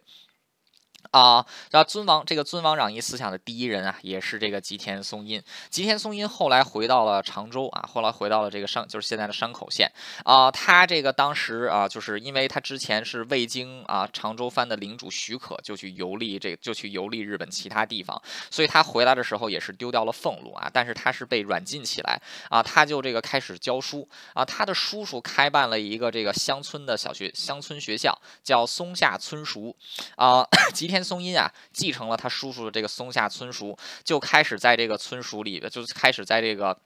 [1.11, 5.41] 啊，然后尊王这个尊王攘夷思想的第一人啊，也是这个吉田松阴。
[5.69, 9.89] 吉田松阴后来回到了常州啊，后来回到了这个山，就是现在的山口县
[10.23, 10.49] 啊。
[10.49, 20.69] 他这个当时啊，就是因为他之前是未经啊常州藩的领主许可就去游历，这就去游历日本其他地方，所以他回来的时候也是丢掉了俸禄啊。
[20.73, 24.43] 但是他是被软禁起来啊，他就这个开始教书啊。
[24.43, 29.75] 他的叔叔开办了一个这个乡村的小学，乡村学校叫松下村塾
[30.15, 30.43] 啊。
[30.73, 30.94] 吉田。
[30.95, 36.79] 天松阴啊，继承了他叔叔的这个松下村塾，就开始在这个村塾里，就开始在这个。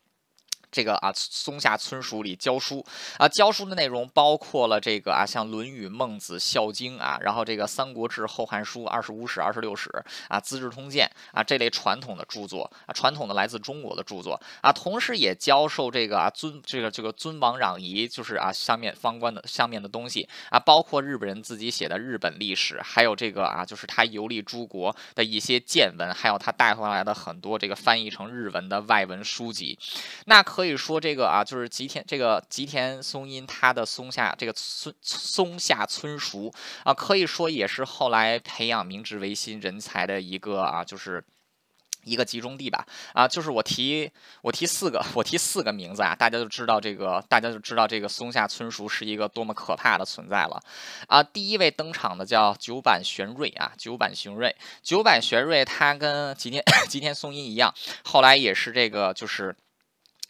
[0.71, 2.85] 这个啊，松下村塾里教书。
[3.17, 9.89] 啊，教书的内容包括了这个啊，像《论语》《孟子》《孝经》啊，然后这个《三国志》《后汉书》《二十五史》《二十六史》
[10.27, 14.39] 啊，《资治通鉴》啊这类传统的著作啊，传统的来自中国的著作。
[14.61, 20.29] 啊，同时也教授这个啊尊这个这个尊王攘夷，就是啊上面方官的上面的东西。
[20.51, 29.75] 啊，包括日本人自己写的日本历史，还有这个啊就是他游历诸国的一些见闻，还有他带回来的很多这个翻译成日文的外文书籍，
[30.25, 30.58] 那可。
[30.59, 41.23] 可以说这个啊，就是吉田这个吉田松阴他的松下这个村松下村塾啊，可以说也是后来培养明治维新人才的一个啊，就是
[42.03, 50.61] 一个集中地吧啊，就是我提我提四个我提四个名字啊，大家就知道这个大家就知道这个松下村塾是一个多么可怕的存在了
[51.07, 51.23] 啊。
[51.23, 59.55] 第一位登场的叫九坂玄瑞啊，九坂玄瑞，九坂玄瑞他跟吉田 吉田松阴一样，后来也是这个就是。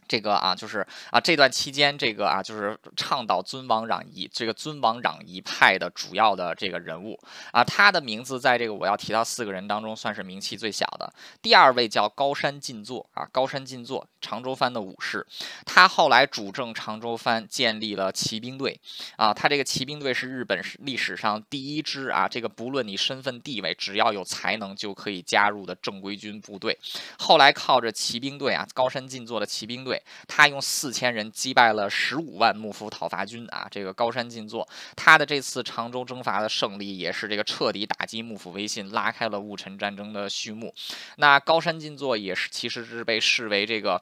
[0.09, 7.17] 这个啊，就是啊，这段期间，这个啊，就是倡导尊王攘夷，这个尊王攘夷派的主要的这个人物
[7.51, 11.13] 啊，他的名字在这个我要提到四个人当中算是名气最小的。
[11.43, 15.23] 第二位叫高山进作啊，高山进作，长州藩的武士，
[15.63, 18.81] 他后来主政长州藩，建立了骑兵队
[19.15, 26.75] 啊，他这个骑兵队是日本历史上第一支啊，这个不论你身份地位，只要有才能就可以加入的正规军部队。
[27.19, 29.98] 后来靠着骑兵队啊，高山进作的骑兵队。
[30.27, 33.67] 他用四千人击败了十五万幕府讨伐军啊！
[33.69, 40.73] 这个高山进作，他的这次长州征伐的胜利，也是这个彻底打击幕府威信，拉开了戊辰战争的序幕。
[41.17, 44.01] 那高山进作也是，其实是被视为这个。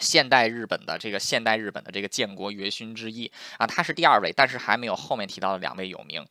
[0.00, 6.26] 现代日本的这个现代日本的这个建国元勋之一啊，他是第二位，但是还没有后面提到的两位有名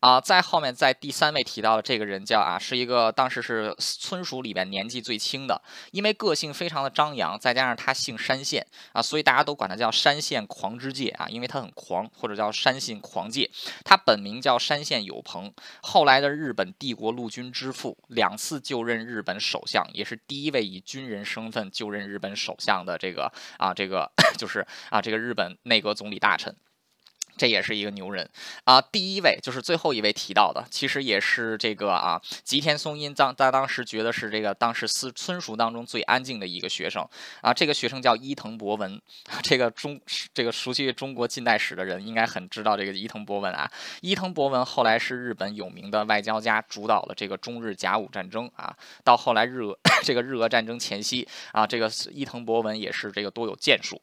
[0.00, 0.20] 啊。
[0.20, 5.58] 在后面在第三位提到的这个人叫啊，是一个当时是村属里边年纪最轻的，
[5.92, 13.50] 因为个性非常的张扬，再加上他姓山县啊，所以大家都管他叫山县狂之介啊，因为他很狂，或者叫山县狂介。
[13.84, 23.13] 他本名叫山县有朋，后来的日本帝国陆军之父，两次就任日本首相，也是第一位以军人身份就任日本首相的这。
[23.14, 26.54] 个啊，这个 就是啊，这个日本内阁总理大臣。
[27.36, 28.28] 这也是一个牛人
[28.64, 28.80] 啊！
[28.80, 37.06] 第一位就是最后一位提到的，其实也是这个啊，吉田松阴当在当时觉得是这个当时私村塾当中最安静的一个学生
[37.40, 37.52] 啊。
[37.52, 39.00] 这个学生叫伊藤博文，
[39.42, 40.00] 这个中
[40.32, 43.70] 这个熟悉中国近代史的人应该很知道这个伊藤博文啊。
[44.00, 48.76] 伊藤博文后来是日本有名的外交家，主导了这个中日甲午战争啊。
[49.02, 54.00] 到后来日俄 这个日俄战争前夕啊，这个伊藤博文也是这个多有建树。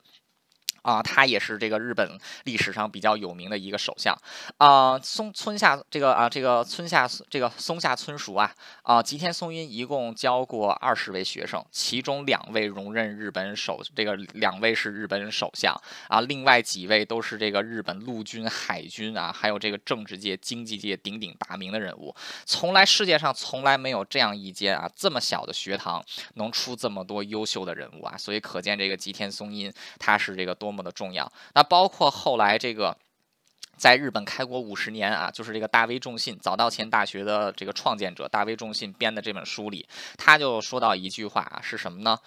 [0.81, 4.17] 啊，他也是这个日本历史上比较有名的一个首相
[4.57, 4.97] 啊。
[4.99, 22.15] 松村下这个啊，这个村下这个松下村塾啊啊，吉田松阴一共教过二十位学生，其中两位荣任日本首，这个两位是日本首相啊，另外几位都是这个日本陆军、海军啊，还有这个政治界、经济界鼎鼎大名的人物。
[22.45, 30.70] 从来世界上从来没有这样一间啊这么小的学堂能出这么多优秀的人物啊，所以可见这个吉田松阴他是这个多。
[30.71, 31.29] 多么的重要？
[31.53, 32.97] 那包括后来这个，
[33.75, 39.85] 在日本开国五十年啊，就是这个大威重信早稻田大学的这个创建者大威重信编的这本书里，
[40.17, 42.17] 他就说到一句话啊，是什么呢？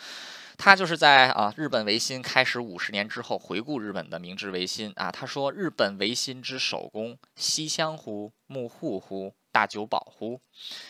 [0.59, 8.31] 他就是在啊日本维新开始五十年之后，回顾日本的明治维新啊，他说日本维新之首功，西乡乎？
[8.47, 9.35] 木户乎？
[9.51, 10.41] 大久保乎？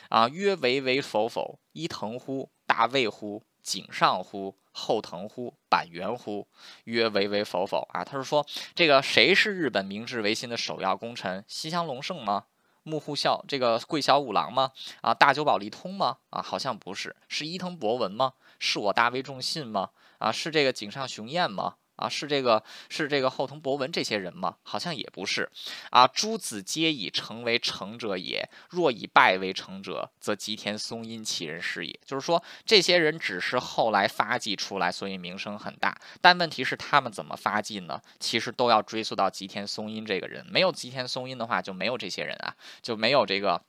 [0.09, 1.61] 啊，曰为为否否？
[1.73, 2.51] 伊藤乎？
[2.67, 3.43] 大卫乎？
[3.65, 4.57] 井上乎？
[4.71, 5.55] 后藤乎？
[5.69, 6.47] 板垣乎？
[6.85, 8.05] 曰唯唯否否啊？
[8.05, 11.45] 他是说这个谁是日本明治维新的首要功臣？
[11.49, 12.45] 西乡隆盛吗？
[12.83, 14.73] 木户孝这个桂小五郎吗？
[15.01, 16.19] 啊，大久保利通吗？
[16.29, 18.35] 啊，好像不是，是伊藤博文吗？
[18.59, 19.91] 是我大为重信吗？
[20.19, 21.77] 啊，是这个井上雄彦吗？
[21.97, 24.57] 啊，是这个是这个后藤博文这些人吗？
[24.63, 25.51] 好像也不是。
[25.91, 32.01] 啊，诸子皆以成为成者也，若以败为成者，则吉田松阴其人是也。
[32.05, 35.97] 就是说，这些人只是后来发迹出来，所以名声很大。
[36.21, 38.01] 但问题是，他们怎么发迹呢？
[38.19, 40.45] 其实都要追溯到吉田松阴这个人。
[40.51, 43.63] 没有吉田松阴的话，就没有这些人啊，就没有这个。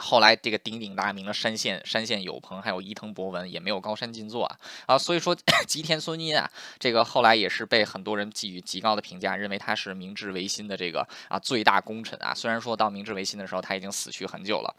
[0.00, 5.36] 后来这个鼎鼎大名的山县山县有朋，还有伊藤博文，也没有高山进作啊啊，所以说
[5.68, 12.34] 吉田松阴啊，这个后来也是被很多人给予极高的评价，认为他是明治维新的这个啊最大功臣啊。
[12.34, 14.74] 虽然说到明治维新的时候，他已经死去很久了。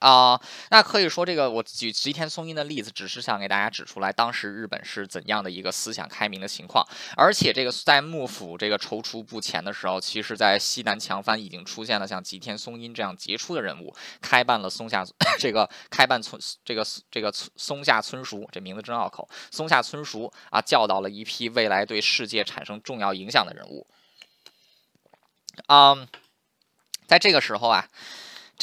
[0.00, 6.84] 啊，那可以说这个我举吉田松阴的例子，只是想给大家指出来当时日本是怎样的一个思想开明的情况。
[7.16, 15.04] 而且这个在幕府这个踌躇不前的时候，其实在西南强藩已经出现了像吉田松阴这样杰出的人物，开办了松下
[15.38, 19.28] 这个开办村这个这个松下村塾，这名字真拗口。
[19.52, 23.86] 松下村塾啊，教导了一批未来对世界产生重要影响的人物。
[25.66, 26.08] 啊，
[27.06, 27.88] 在这个时候啊。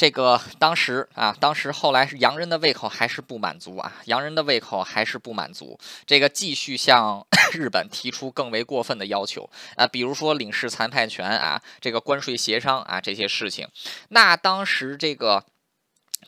[0.00, 13.68] 这个当时啊，当时后来是洋人的胃口还是不满足啊，洋人的胃口还是不满足，这个继续向 日本提出更为过分的要求啊，比如说领事裁判权啊，这个关税协商啊这些事情，
[14.08, 15.44] 那当时这个。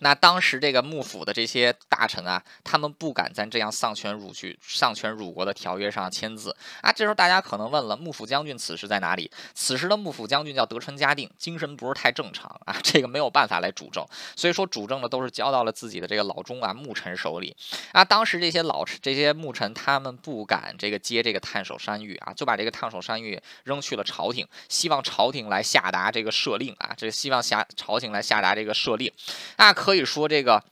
[0.01, 6.91] 那当时这个幕府的这些大臣啊，他们不敢在这样丧权辱去、丧权辱国的条约上签字啊。
[6.91, 9.31] 这时候大家可能问了，幕府将军此时在哪里？
[9.55, 17.55] 此时的幕府将军叫德川家定，精神不是太正常啊，这个没有办法来主政，所以说主政的都是交到了自己的这个老中啊幕臣手里
[17.93, 18.05] 啊。
[18.05, 29.13] 当时这些老这些幕臣他们不敢这个接这个探守山芋啊，就把这个探守山芋扔去了朝廷，希望朝廷来下达这个赦令啊，这希望下朝廷来下达这个赦令
[29.57, 29.73] 啊。
[29.83, 30.63] 可以说，这个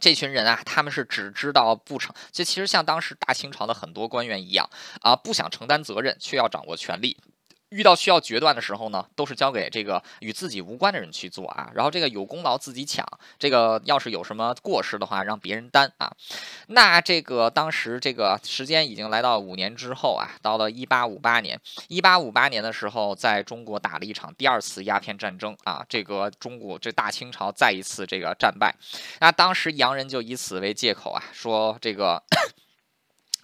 [0.00, 4.68] 这群人啊，他们是只知道不成，就其实像当时大清朝的很多官员一样
[5.02, 7.16] 啊，不想承担责任，却要掌握权力。
[7.70, 11.70] 遇到需要决断的时候呢，都是交给这个与自己无关的人去做啊。
[11.74, 13.06] 然后这个有功劳自己抢，
[13.38, 16.12] 这个要是有什么过失的话，让别人担啊。
[16.68, 21.60] 那这个当时这个时间已经来到五年之后啊，到了一八五八年。
[21.88, 25.84] 一八五八年的时候，在中国打了一场第二次鸦片战争啊。
[25.88, 28.74] 这个中国这大清朝再一次这个战败。
[29.20, 32.22] 那当时洋人就以此为借口啊，说这个。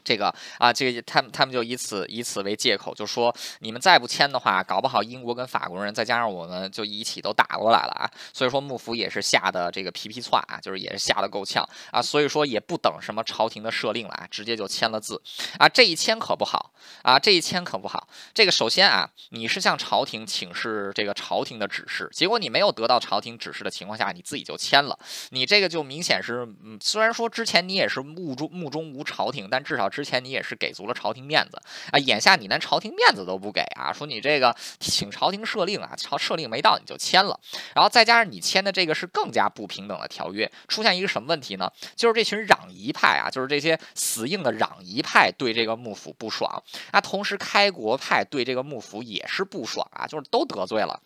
[0.03, 8.11] 这个啊，这个他们他们就以此以此为借口，就说你们再不签的话，搞不好英国跟法国人再加上我们就一起都打过来了啊！
[8.33, 12.01] 所以说幕府也是吓得这个皮皮窜啊，就是也是吓得够呛啊！
[12.01, 15.21] 所以说也不等什么朝廷的赦令了啊，直接就签了字
[15.59, 15.69] 啊！
[15.69, 18.09] 这一签可不好啊，这一签可不好。
[18.33, 24.99] 这个首先啊，你是向朝廷请示这个朝廷的指示，结果你没有得到朝廷指示的情况下，你自己就签了，
[25.31, 29.90] 你这个就明显是，嗯，虽然说之前你也是目中目中无朝廷，但至少。
[29.91, 31.61] 之前你也是给足了朝廷面子
[31.93, 37.39] 啊，眼下你连朝廷面子都不给啊，说你这个请朝廷赦令啊，朝赦令没到你就签了，
[37.75, 41.71] 然后再加上你签的这个是更加不平等的条约，出现一个什么问题呢？
[41.97, 51.01] 就是这群攘夷派啊，就是这些死硬的攘夷派对这个幕府不爽啊，同时开国派对这个幕府也是不爽啊，就是都得罪了。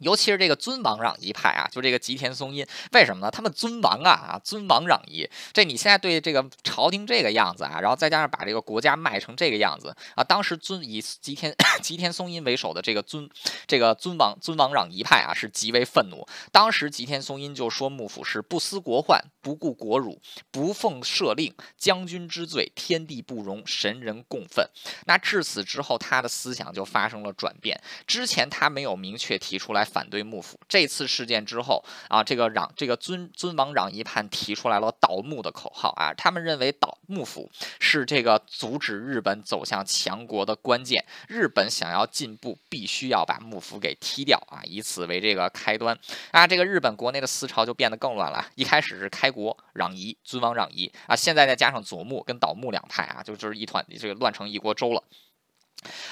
[0.00, 3.30] 尤其是这个尊王攘夷派啊，就这个吉田松阴，为什么呢？
[3.30, 5.28] 他们尊王啊啊，尊王攘夷。
[5.52, 13.28] 这你现在对这个朝廷这个样子啊，然后再加上把这个国家卖成这个样子啊，当时尊以吉田 吉田松阴为首的这个尊
[13.66, 16.26] 这个尊王尊王攘夷派啊，是极为愤怒。
[16.50, 24.66] 当时吉田松阴就说幕府是不思国患，不顾国辱，不奉赦令，将军之罪，天地不容，神人共愤。
[25.06, 27.78] 那至此之后，他的思想就发生了转变。
[28.06, 29.80] 之前他没有明确提出来。
[29.90, 45.98] 反对幕府这次事件之后啊，这个攘这个尊尊王攘夷派提出来了倒幕的口号啊，他们认为倒幕府是这个阻止日本走向强国的关键，日本想要进步，必须要把幕府给踢掉啊，以此为这个开端
[46.30, 55.02] 啊，这个日本国内的思潮就变得更乱了，一开始是开国攘夷尊王攘夷啊，现在再加上左穆跟倒穆两派啊，就就是一团这个乱成一锅粥了。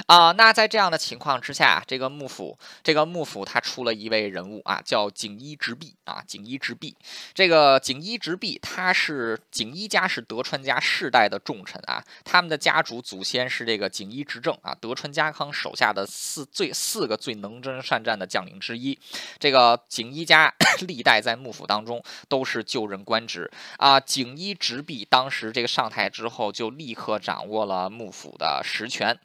[0.07, 6.97] 啊，那在这样的情况之下，这个幕府，这个幕府他出了一位人物啊，叫景一直弼啊，景一直弼。
[7.35, 18.99] 这个景一直弼，他是景一家是德川家世代的重臣啊，他们的家主祖先是这个景一执政啊，德川家康手下的四最四个最能征善战的将领之一。
[19.39, 20.53] 这个景一家
[20.87, 29.19] 历代在幕府当中都是就任官职啊，景一直弼当时这个上台之后，就立刻掌握了幕府的实权。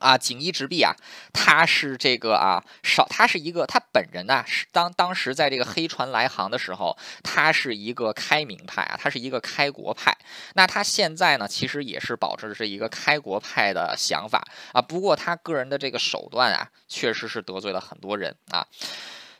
[0.00, 0.94] 啊，锦衣直臂啊，
[1.32, 10.16] 他是这个啊，少他是一个，他本人呢是当当时在这个黑船来航的时候，他是一个开明派啊，他是一个开国派。
[10.54, 14.42] 那他现在呢，其实也是保持着是一个开国派的想法
[14.72, 14.82] 啊。
[14.82, 18.66] 不过他个人的这个手段啊，确实是得罪了很多人啊。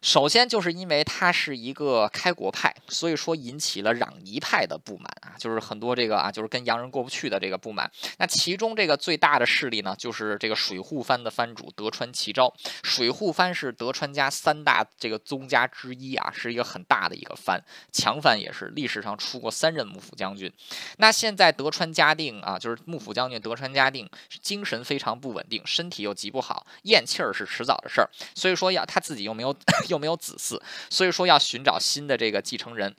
[0.03, 7.91] 首先就是因为他是一个开国派，所以说引起了攘夷派的不满啊，就是很多这个啊，就是跟洋人过不去的这个不满。
[8.17, 12.51] 那其中这个最大的势力呢，就是这个水户藩的藩主德川齐昭。
[12.83, 20.51] 水户藩是德川家三大这个宗家之一啊，是一个很大的一个藩，强藩也是，历史上出过三任幕府将军。
[20.97, 24.09] 那现在德川家定啊，就是幕府将军德川家定，
[24.41, 29.55] 精神非常不稳定，身体又极不好，咽气儿是迟早的事儿，所以说要他自己又没有。
[29.91, 32.97] 又没有子嗣，所以说要寻找新的这个继承人。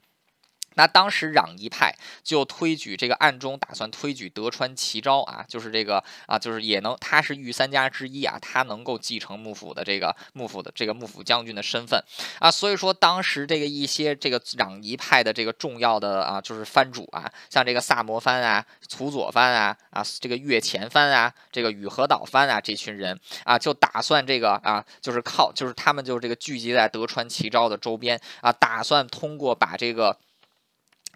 [0.74, 12.02] 那当时攘夷派就推举这个暗中打算推举德川齐昭啊，就是这个啊，就是也能他是御三家之一啊，他能够继承幕府的这个幕府的这个幕府将军的身份
[12.38, 30.18] 啊，所以说当时这个一些这个攘夷派的这个重要的啊，就是藩主啊，像这个萨摩藩啊、土佐藩啊、啊这个越前藩啊、这个宇和岛藩啊，这群人啊，就打算这个啊，就是靠就是他们就这个聚集在德川齐昭的周边啊，打算通过把这个。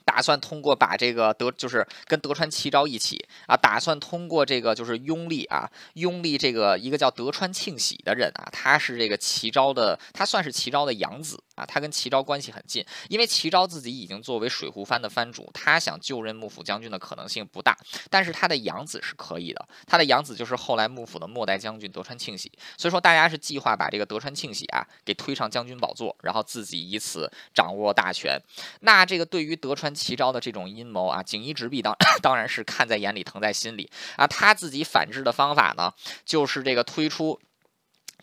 [0.06, 11.42] 打算通过把这个德，就是跟德川齐昭一起啊，打算通过这个就是拥立啊，拥立这个一个叫德川庆喜的人啊，他是这个齐昭的，他算是齐昭的养子。
[11.56, 17.76] 啊，他跟齐昭关系很近，因为齐昭自己已经作为水户藩的藩主，他想就任幕府将军的可能性不大，
[18.08, 28.40] 但是他的养子是可以的，他的养子就是后来幕府的末代将军德川庆喜，所以说大家是计划把这个德川庆喜啊给推上将军宝座，然后自己以此掌握大权。
[28.80, 35.92] 那这个对于德川齐昭的这种阴谋啊，锦衣直弼当 当然是看在眼里，疼在心里啊，他自己反制的方法呢，
[36.24, 37.40] 就是这个推出。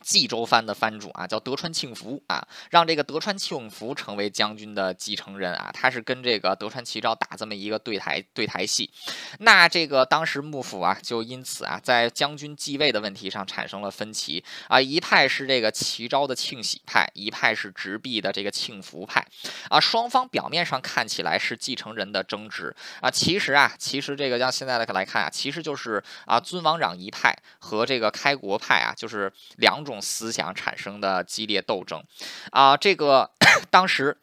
[0.03, 8.91] 冀州藩的藩主啊，叫德川庆福啊，让这个德川庆福成为将军的继承人啊，他是跟这个德川齐昭打这么一个对台对台戏。
[9.39, 19.25] 那这个当时幕府啊，就因此啊，在将军继位的问题上产生了分歧啊，一派是这个齐昭的庆喜派，一派是直弼的这个庆福派
[19.69, 29.92] 啊，双方表面上看起来是继承人的争执啊，其实啊，其实这个让现在的来看啊，其实就是啊尊王攘夷派和这个开国派啊，就是两种。
[29.93, 32.03] 种思想产生的激烈斗争，
[32.51, 33.31] 啊，这个
[33.69, 34.17] 当时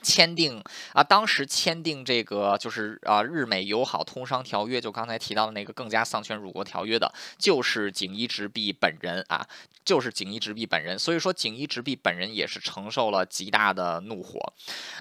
[0.00, 0.62] 签订
[0.92, 9.44] 啊，当时签订这个就是啊日美友好通商条约，就刚才提到的那个更加丧权辱国条约的，就是锦衣直弼本人啊，
[9.84, 10.96] 就是锦衣直弼本人。
[10.96, 14.52] 所以说，锦衣直弼本人也是承受了极大的怒火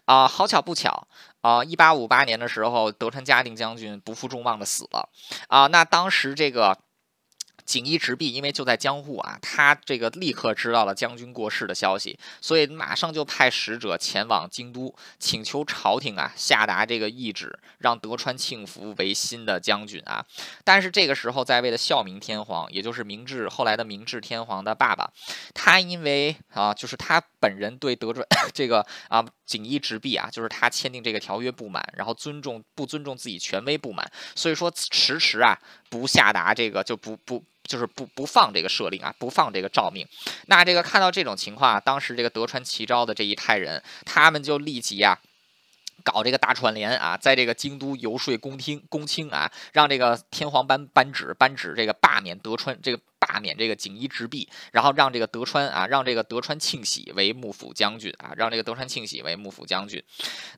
[0.05, 0.27] 啊。
[0.27, 1.07] 好巧不巧
[1.41, 5.09] 啊，一八五八年的时候，德川家定将军不负众望的死了
[5.47, 5.67] 啊。
[5.67, 6.75] 那当时这个。
[7.67, 20.25] 锦衣直弼因为就在江户啊，他这个立刻知道了将军过世的消息，所以马上就派使者前往京都，请求朝廷啊下达这个懿旨，让德川庆福为新的将军啊。
[20.63, 25.11] 但是这个时候在位的孝明天皇，也就是明治后来的明治天皇的爸爸，
[25.53, 35.59] 他因为啊，就是他本人对德川 这个啊锦衣直弼啊，就是他签订这个条约不满，然后尊重不尊重自己权威不满，所以说迟迟啊
[35.89, 37.43] 不下达这个就不不。
[37.67, 40.07] 就是不不放这个赦令啊，不放这个诏命。
[40.47, 45.19] 那这个看到这种情况啊，当时这个德川齐昭的这一派人，他们就立即啊。
[46.03, 52.99] 搞这个大串联啊，在这个京都游说公听公卿啊，让这个天皇颁颁旨颁旨这个罢免德川这个。
[53.27, 60.01] 罢免这个锦衣直弼，然后让这个德川啊，让这个德川庆喜为幕府将军啊，让这个德川庆喜为幕府将军。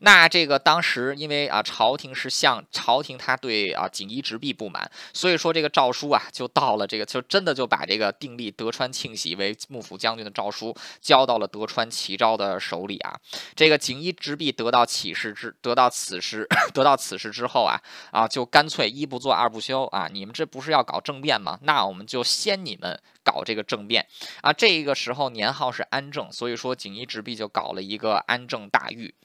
[0.01, 13.19] 那这个当时因为啊，朝廷是向朝廷他对啊锦衣直弼不满，所以说这个诏书啊，就到了这个就真的就把这个订立德川庆喜为幕府将军的诏书交到了德川齐昭的手里啊。
[13.55, 21.57] 这个锦衣直弼得到启示之得到此事 得到此事之后啊啊，就干脆一不做二不休啊，你们这不是要搞政变吗？
[21.63, 22.58] 那我们就先。
[22.65, 24.07] 你们搞这个政变
[24.41, 24.53] 啊！
[24.53, 29.15] 这个时候年号是安政，所以说锦衣直弼就搞了一个安政大狱。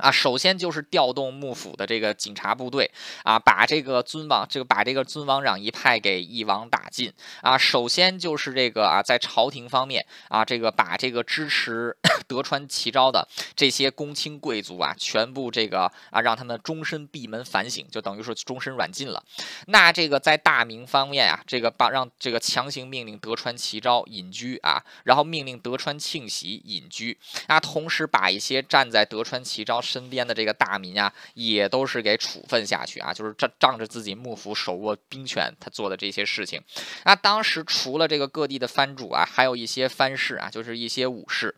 [0.00, 2.90] 啊，首先就是调动幕府的这个警察部队
[3.22, 7.58] 啊，把这个尊王这个把这个尊王攘夷派给一网打尽啊。
[7.58, 11.94] 首先就是这个啊，在朝廷方面啊，这个把这个支持
[12.26, 19.22] 德川齐昭的这些公卿贵族啊，全部这个啊，让他们终身闭门反省，就等于说终身软禁了。
[19.66, 29.80] 那这个在大明方面啊，这个把让这个强行命令德川齐昭隐居啊，然后命令德川庆喜隐居啊，同时把一些站在德川齐昭。
[29.90, 36.62] 身边的这个大民啊，也都是给处分下去啊，就是仗仗着自己幕府手握兵权，他做的这些事情。
[37.04, 41.54] 那当时除了这个各地的藩主啊，还有一些藩士啊，就是一些武士。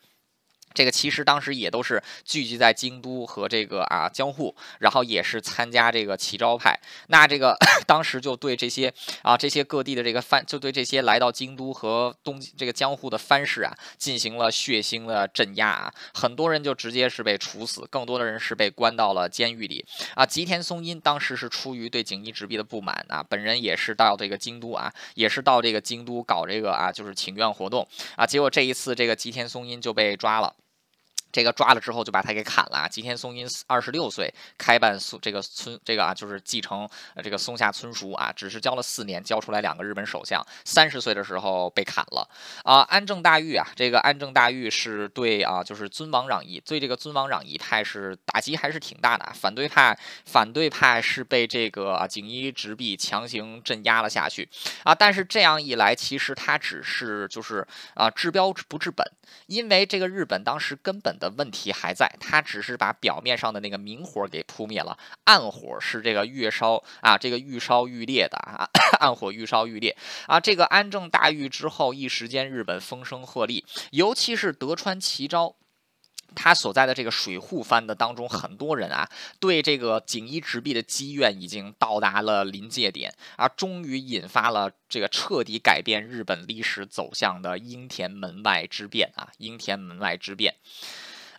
[0.75, 6.79] 这个其实当时也都是聚集在京都和这个啊江户，然后也是参加这个齐招派。
[7.09, 7.57] 那这个
[7.87, 8.93] 当时就对这些
[9.23, 15.93] 啊这些各地的这个藩，就对这些来到京都和东这个江户的藩士啊，进行了血腥的镇压啊。
[16.15, 20.25] 很多人就直接是被处死，更多的人是被关到了监狱里啊。
[20.25, 28.27] 吉田松阴当时是出于对锦衣直弼的不满啊，本人也是到这个京都啊，也是到这个京都搞这个啊就是请愿活动啊。
[28.27, 30.55] 结果这一次这个吉田松阴就被抓了。
[31.33, 32.87] 这个抓了之后就把他给砍了啊。
[32.87, 36.87] 吉田松阴二十六岁开办松这个村这个啊就是继承
[37.25, 40.47] 这个松下村塾啊，只是教了四年，教出来两个日本首相。
[40.65, 42.29] 三十岁的时候被砍了
[42.65, 42.81] 啊。
[42.83, 49.33] 安政大狱啊，这个安政大狱是对啊就是尊王攘夷，对这个尊王攘夷派是打击还是挺大的。
[49.35, 54.47] 反对派反对派是被这个啊锦衣直弼强行镇压了下去
[54.85, 54.95] 啊。
[54.95, 59.07] 但是这样一来，其实他只是就是啊治标不治本，
[59.47, 61.17] 因为这个日本当时根本。
[61.23, 68.69] 的问题还在，他只是把表面上的那个明火给扑灭了，暗火是这个越烧啊，这个愈烧愈烈的啊，
[68.99, 69.97] 暗火愈烧愈烈
[70.27, 70.41] 啊。
[70.41, 73.63] 这个安政大狱之后，一时间日本风声鹤唳，
[73.93, 75.55] 尤其是德川齐昭。
[76.35, 79.07] 他所在的这个水户藩的当中，很多人啊，
[79.39, 90.55] 对这个锦衣直弼的积怨已经到达了临界点啊，终于引发了这个彻底改变日本历史走向的樱田门外之变啊，樱田门外之变。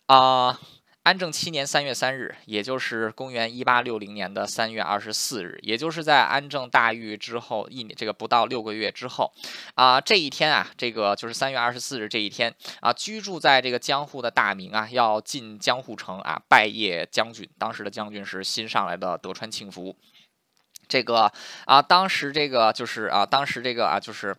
[0.06, 0.60] 啊，
[1.02, 9.32] 安政七年三月三日，也就是公元一八六零年的三月二十四日，也就是在安政大狱之后一年这个不到六个月之后，
[9.74, 17.48] 啊，这一天啊，这个就是三月二十四日这一天啊，居住在这个江户的大名啊，要进江户城啊，拜谒将军。
[17.58, 19.96] 当时的将军是新上来的德川庆福。
[20.88, 21.30] 这个
[21.66, 24.36] 啊，当时这个就是啊，当时这个啊，就是。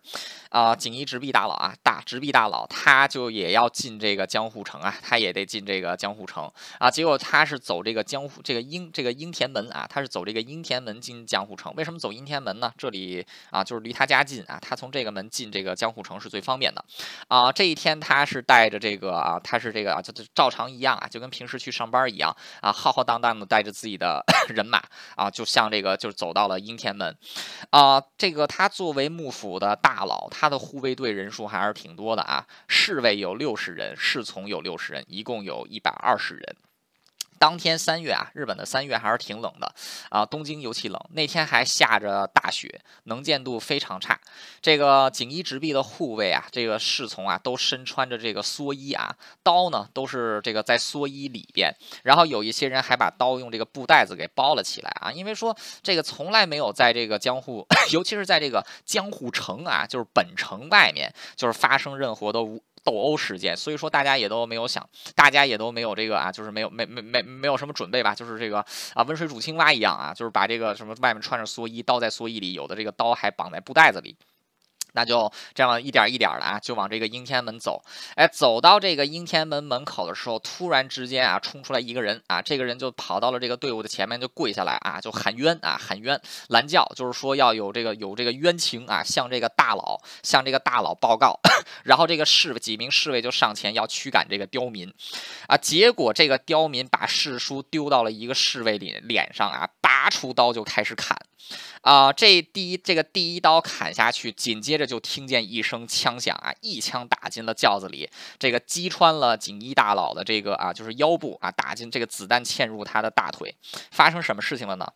[0.48, 6.90] 啊，锦衣直弼大佬啊，大直弼大佬，他就也要进这个江户城啊，他也得进这个江户城啊。
[6.90, 11.74] 结果他是走这个江户这个樱这个樱田门啊，他是走这个樱田门进江户城。
[11.76, 12.72] 为什么走樱田门呢？
[12.78, 16.82] 这里啊，就是离他家近啊，他从这个门进这个江户城是最方便的
[17.28, 17.52] 啊。
[17.52, 24.82] 这一天他是带着这个啊，他是这个啊，就照常一样啊，就跟平时去上班一样啊，浩浩荡荡的带着自己的 人马
[25.16, 27.16] 啊，就像这个就走到了阴天门
[27.70, 28.00] 啊。
[28.16, 30.28] 这个他作为幕府的大佬。
[30.30, 36.56] 他的护卫队人数还是挺多的啊，侍卫有六十人，侍从有六十人，一共有一百二十人。
[37.38, 39.74] 当天三月啊，日本的三月还是挺冷的
[40.10, 41.00] 啊，东京尤其冷。
[41.12, 44.18] 那天还下着大雪，能见度非常差。
[44.60, 51.74] 这个锦衣直弼的护卫啊，这个侍从啊，都身穿着这个蓑衣啊，刀呢都是这个在蓑衣里边。
[52.02, 62.62] 然后有一些人还把刀用这个布袋子给包了起来啊，因为说这个从来没有在这个江户， 尤其是在这个江户城啊，就是本城外面，就是发生任何的无。
[62.86, 68.64] 斗殴事件，所以说大家也都没有想，大家也都没有这个啊，就是没有没没没没有什么准备吧，就是这个
[68.94, 74.16] 啊温水煮青蛙一样啊，就是把这个什么外面穿着蓑衣，刀在蓑衣里，有的这个刀还绑在布袋子里。
[74.96, 77.82] 那就这样一点一点的啊，就往这个应天门走。
[78.14, 86.18] 哎，走到这个应天门门口的时候，突然之间啊，冲出来一个人啊，这个人就跑到了这个队伍的前面，就跪下来啊，就喊冤啊，喊冤
[86.48, 91.38] 拦轿，就是说要有这个有这个冤情啊，向这个大佬向这个大佬报告。
[91.84, 94.90] 然后这个侍几名侍卫就上前要驱赶这个刁民
[95.46, 101.16] 啊，结果这个刁民把誓书丢到了一个侍卫脸脸上啊，拔出刀就开始砍。
[101.82, 113.54] 啊，这第一这个第一刀砍下去，紧接着就听见一声枪响啊，一枪打进了轿子里，这个击穿了锦衣大佬的这个啊，就是腰部啊，打进这个子弹嵌入他的大腿。
[113.90, 114.92] 发生什么事情了呢？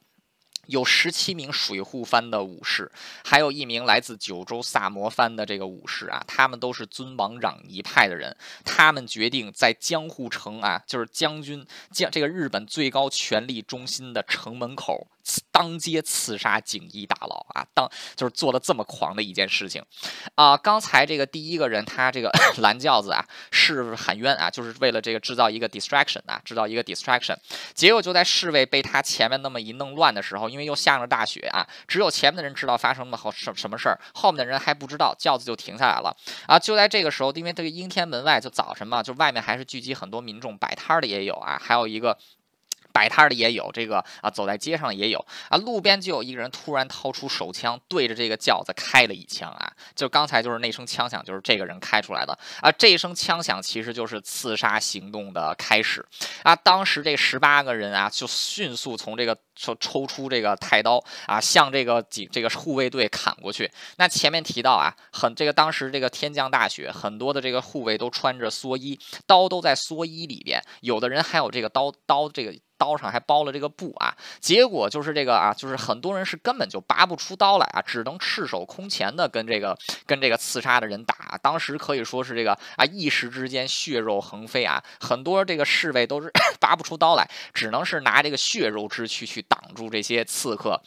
[0.66, 2.92] 有十七名水户藩的武士，
[3.24, 8.36] 还有一名来自九州萨摩藩的这个武士啊，他们都是尊王攘夷派的人。
[8.64, 15.08] 他们决定在江户城啊，就是将军将这个日本最高权力中心的城门口。
[15.52, 17.66] 当街刺杀锦衣大佬啊！
[17.74, 19.84] 当就是做了这么狂的一件事情
[20.34, 20.56] 啊！
[20.56, 22.30] 刚才这个第一个人他这个
[22.62, 27.36] 拦轿子啊，是喊冤啊，就是为了这个制造一个 distraction 啊，制造一个 distraction。
[27.74, 36.58] 结果就在侍卫被他前面那么一弄乱的时候，因为又下着大雪啊，只有前面的人知道发生了好什什么事儿，后面的人还不知道，轿子就停下来了啊！
[36.58, 42.16] 就在这个时候，因为这个阴天门外就早晨嘛，就外面还是聚集很多民众，摆摊的也有啊，还有一个。
[42.92, 45.24] 摆摊的也有，这个啊，走在街上也有。
[45.48, 52.38] 啊，路边就有一个人突然掏出手枪，对着这个轿子开了一枪啊，就刚才就是那声枪响，就是这个人开出来的。
[52.60, 56.04] 啊，这一声枪响其实就是刺杀行动的开始。
[56.42, 63.70] 啊，当时这十八个人啊，就迅速从这个抽抽出这个太刀啊，向这个几这个护卫队砍过去。
[63.98, 72.54] 那前面提到啊，很这个当时这个天降大雪，很多的这个护卫都穿着蓑衣，刀都在蓑衣里边，有的人还有这个刀刀这个。
[72.80, 81.38] 刀上还包了这个布啊，结果就是这个啊，就是很多人是根本就拔不出刀来啊，只能赤手空拳的跟这个跟这个刺杀的人打。
[81.42, 90.80] 当时可以说是这个啊，一时之间血肉横飞啊，很多这个侍卫都是 拔不出刀来，只能是拿这个血肉之躯去挡住这些刺客。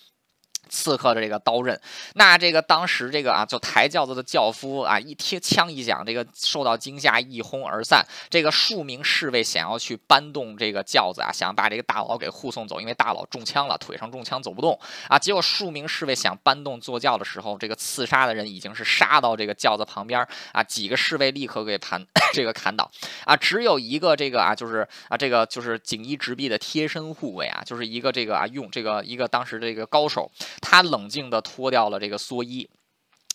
[0.74, 1.80] 刺客的这个刀刃，
[2.16, 8.04] 那这个当时这个啊，就抬轿子的轿夫啊，一听枪一响，这个受到惊吓，一哄而散。
[8.28, 15.20] 这个数名侍卫想要去搬动这个轿子啊，想把这个大佬给护送走，因为大佬中枪了，腿上中枪走不动啊。
[15.20, 22.04] 结果数名侍卫想搬动坐轿的时候，这个刺杀的人已经是杀到这个轿子旁边啊，几个侍卫立刻给盘
[22.34, 22.90] 这个砍倒
[23.26, 30.32] 啊，只有一个这个啊，就是啊，这个就是锦衣直臂的贴身护卫啊，就是一个这个啊，用这个一个当时这个高手。
[30.64, 32.68] 他冷静地脱掉了这个蓑衣。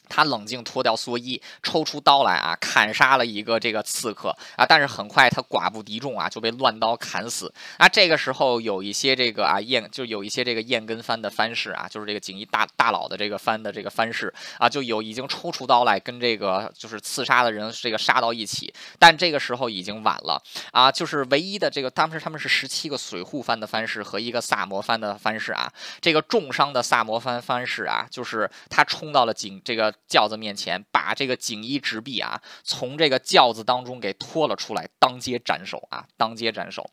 [0.09, 7.89] 他冷静脱掉蓑衣，抽出刀来啊，砍杀了一个这个刺客啊，但是很快他寡不敌众啊，就被乱刀砍死啊。
[7.89, 20.43] 这个时候有一些这个啊燕，就有一些这个燕根藩的藩士啊，就是这个锦衣大大佬的这个藩的这个藩士啊，就有已经抽出刀来跟这个就是刺杀的人这个杀到一起，但这个时候已经晚了
[20.73, 29.93] 啊，就是唯一的这个当时他们是十七个水户藩的藩士和一个萨摩藩的藩士啊，这个重伤的萨摩藩藩士啊，就是他冲到了锦这个。
[30.07, 36.07] 轿子面前，把这个锦衣直臂啊，从这个轿子当中给拖了出来，当街斩首啊！
[36.17, 36.91] 当街斩首。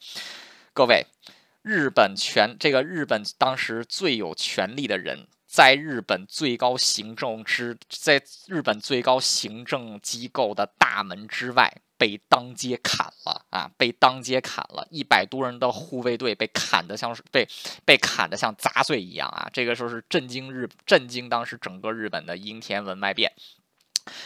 [0.73, 1.05] 各位，
[1.61, 11.81] 日本权这个日本当时最有权力的人，在日本最高行政之，在日本最高行政机构的大门之外。
[11.97, 13.71] 被当街砍了啊！
[13.77, 17.47] 被当街砍了，一百多人的护卫队被砍得像是被
[17.85, 19.49] 被砍得像杂碎一样啊！
[19.53, 23.31] 这个时候是震惊日，震惊当时整个日本的樱田文脉变。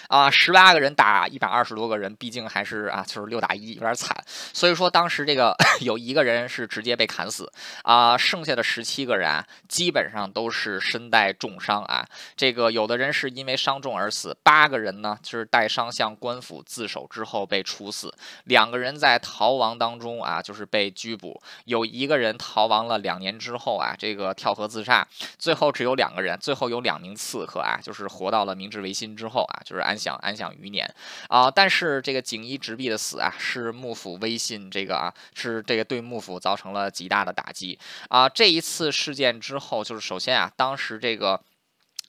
[0.08, 4.16] 啊，十八个人打一百二十多个人，毕竟还是啊，就是六打一，有点惨。
[4.54, 7.52] 所以说当时这个 有一个人是直接被砍死
[7.84, 12.06] 啊，剩下的十七个人啊，基本上都是身带重伤啊。
[12.36, 18.14] 这个有的人是因为伤重而死，八个人呢就是带伤向官府自首之后被处死，
[18.46, 21.42] 两个人在逃亡当中啊，就是被拘捕。
[21.66, 25.08] 有一个人逃亡了两年之后啊，这个跳河自杀。
[25.38, 29.62] 最后只有两个人，最后有两名刺客啊，就是活到了明治维新之后啊。
[29.70, 30.92] 就是安享安享余年
[31.28, 38.28] 啊，但是这个锦衣直臂的死啊，是幕府威信这个啊，是这个对幕府造成了极大的打击啊。
[38.28, 41.40] 这一次事件之后，就是首先啊，当时这个。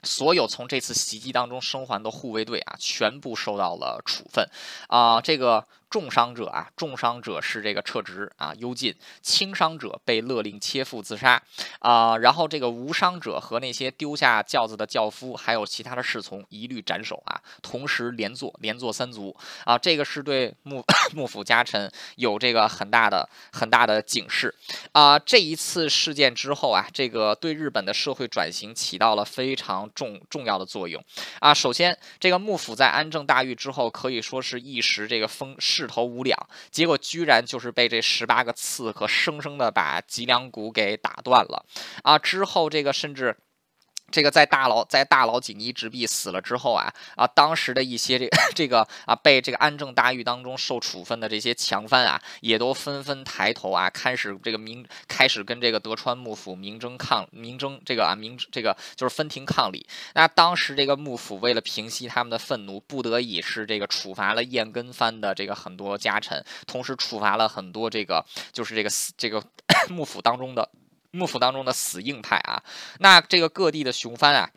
[0.03, 4.49] 所有从这次袭击当中生还的护卫队啊，全部受到了处分，
[4.89, 11.43] 啊，这个重伤者啊，重伤者是这个撤职啊，幽禁；轻伤者被勒令切腹自杀
[11.81, 12.17] 啊。
[12.17, 17.41] 然后这个无伤者和那些丢下轿子的轿夫，还有其他的侍从，一律斩首啊。
[17.61, 19.77] 同时连坐，连坐三族啊。
[19.77, 24.55] 这个是对幕幕 府家臣有这个很大的很大的警示
[24.93, 25.19] 啊。
[25.19, 31.03] 这一次事件之后啊，这个对日本的社会转型起到了非常重重要的作用
[31.41, 31.53] 啊。
[31.53, 36.39] 首先，这个幕府在安政大狱之后，可以说是一时这个风势势头无两，
[36.71, 41.67] 结果居然就是被这十八个刺客生生的把脊梁骨给打断了
[42.05, 42.17] 啊！
[42.17, 43.37] 之后这个甚至。
[44.11, 59.87] 这个在大牢在大牢锦衣之弊死了之后啊啊，当时的一些这 这个啊被这个安政大狱当中受处分的这些强藩啊，也都纷纷抬头啊，开始这个明开始跟这个德川幕府明争抗明争这个啊明这个就是分庭抗礼。
[60.15, 69.43] 那当时这个幕府为了平息他们的愤怒，不得已是这个处罚了燕根藩的这个很多家臣，同时处罚了很多这个就是这个这个
[69.89, 70.69] 幕府当中的。
[71.11, 72.63] 幕府当中的死硬派啊，
[72.99, 74.51] 那这个各地的雄藩啊。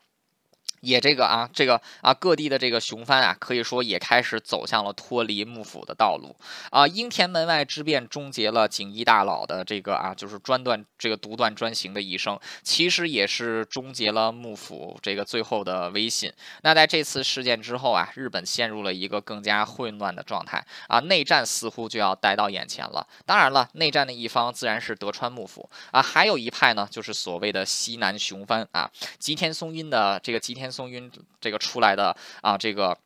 [0.84, 6.36] 也这个啊，这个啊，各地的这个雄藩啊，可以说也开始走向了脱离幕府的道路
[6.72, 6.86] 啊。
[6.86, 16.30] 应天门外之变终结了锦衣大佬的这个啊，就是专断这个独断专行的一生，其实也是终结了幕府这个最后的威信。
[16.64, 23.08] 那在这次事件之后啊，日本陷入了一个更加混乱的状态啊，内战似乎就要待到眼前了。
[23.26, 30.72] 当然了，内战的一方自然是德川幕府啊，还有一派呢，就是所谓的西南雄藩啊，吉田松阴的这个吉田。
[30.74, 32.97] 松阴这个出来的啊，这个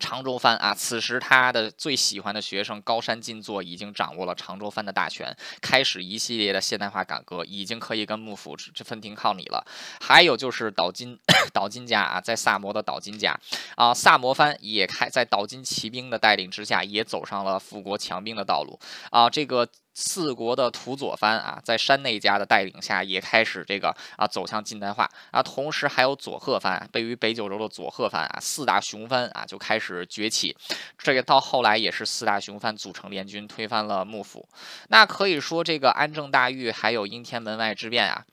[0.00, 9.64] 长州藩啊，此时他的最喜欢的学生高山进作已经掌握了长州藩的大权，开始一系列的现代化改革，已经可以跟幕府分庭抗礼了。
[10.00, 11.18] 还有就是岛津
[11.54, 13.38] 岛津家啊，在萨摩的岛津家
[13.76, 18.78] 啊，萨摩藩也开在岛津骑兵的带领之下，也走上了富国强兵的道路
[19.10, 19.68] 啊，这个。
[20.00, 25.42] 四国的土佐藩啊，在山内家的带领下，也开始这个啊走向近代化啊。
[25.42, 30.56] 同时还有佐贺藩，啊位于北九州的佐贺藩啊，四大雄藩啊就开始崛起。
[30.96, 34.48] 这个到后来也是四大雄藩组成联军，推翻了幕府。
[34.86, 38.24] 那可以说，这个安政大狱还有应天门外之变啊。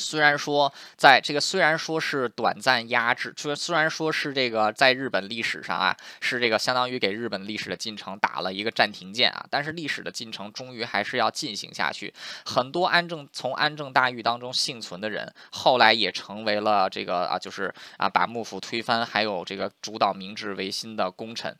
[0.00, 12.12] 虽然说，在这个虽然说是短暂压制，就虽然说是这个在日本历史上啊，是这个相当于给日本历史的进程打了一个暂停键啊，但是历史的进程终于还是要进行下去。
[12.44, 21.54] 很多安政从安政大狱当中幸存的人，后来也成为了这个啊，就是啊，把幕府推翻，还有这个主导明治维新的功臣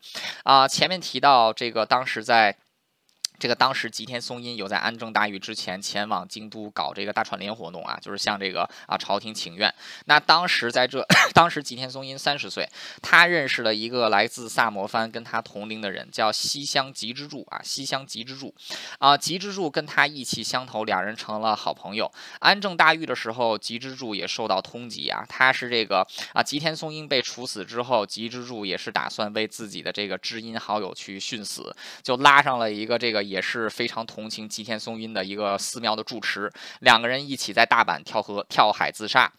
[0.44, 0.66] 啊。
[0.66, 2.56] 前面提到这个当时在。
[3.40, 9.74] 这个当时吉田松阴有在安政大狱之前前往京都搞这个大串联活动啊，就是向这个啊朝廷请愿。
[10.04, 12.68] 那当时在这， 当时吉田松阴三十岁，
[13.00, 18.54] 他认识了一个来自萨摩藩跟他同龄的人，叫西乡吉之助啊，西乡吉之助
[18.98, 22.12] 啊，吉之助跟他意气相投，两人成了好朋友。
[22.40, 33.29] 安政大狱的时候，吉之助也受到通缉啊，他是这个啊吉田松阴被处死之后，吉之助也是打算为自己的这个知音好友去殉死，就拉上了一个这个。
[33.30, 39.32] 也是非常同情吉田松阴的一个寺庙的住持，两个人一起在大阪跳河跳海自杀。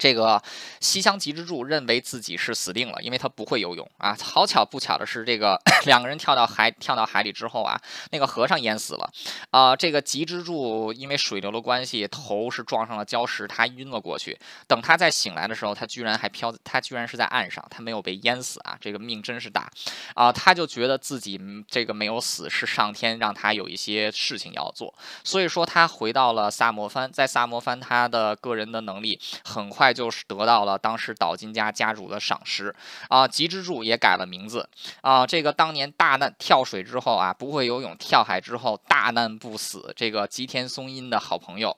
[0.00, 0.42] 这个
[0.80, 4.16] 西乡吉之助认为自己是死定了，因为他不会游泳啊。
[4.22, 7.78] 好巧不巧的是，这个 两个人跳到海跳到海里之后啊，
[8.10, 9.10] 那个和尚淹死了
[9.50, 9.76] 啊。
[9.76, 14.38] 这个吉之助因为水流的关系，头是撞上了礁石，他晕了过去。
[14.66, 18.78] 等他再醒来的时候，他居然还漂，他居然是在岸上，他没有被淹死啊。
[18.80, 19.70] 这个命真是大
[20.14, 20.32] 啊！
[20.32, 21.38] 他就觉得自己
[21.68, 24.94] 这个没有死，是上天让他有一些事情要做。
[25.22, 29.89] 所以说，他回到了萨摩藩，在萨摩藩，他的个人的能力很快。
[29.92, 32.74] 就是得到了当时岛津家家主的赏识
[33.08, 34.68] 啊，吉之助也改了名字
[35.00, 35.26] 啊。
[35.26, 41.76] 这个当年大难跳水之后啊，不会游泳跳海之后大难不死，这个吉田松阴的好朋友。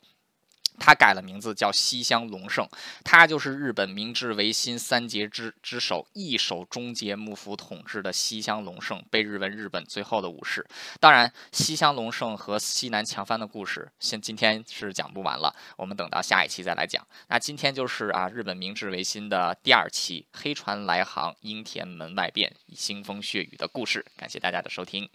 [0.78, 2.68] 他改了名字叫西乡隆盛，
[3.04, 10.66] 他就是日本明治维新三杰之之首，一手终结幕府统治的西乡隆盛，被日文日本最后的武士。
[10.98, 17.06] 当然，西乡隆盛和西南强藩的故事，现今天是讲不完了，我们等到下一期再来讲。
[17.28, 24.04] 那今天就是啊，日本明治维新的第二期黑船来航，樱田门外变，腥风血雨的故事。
[24.16, 25.08] 感谢大家的收听。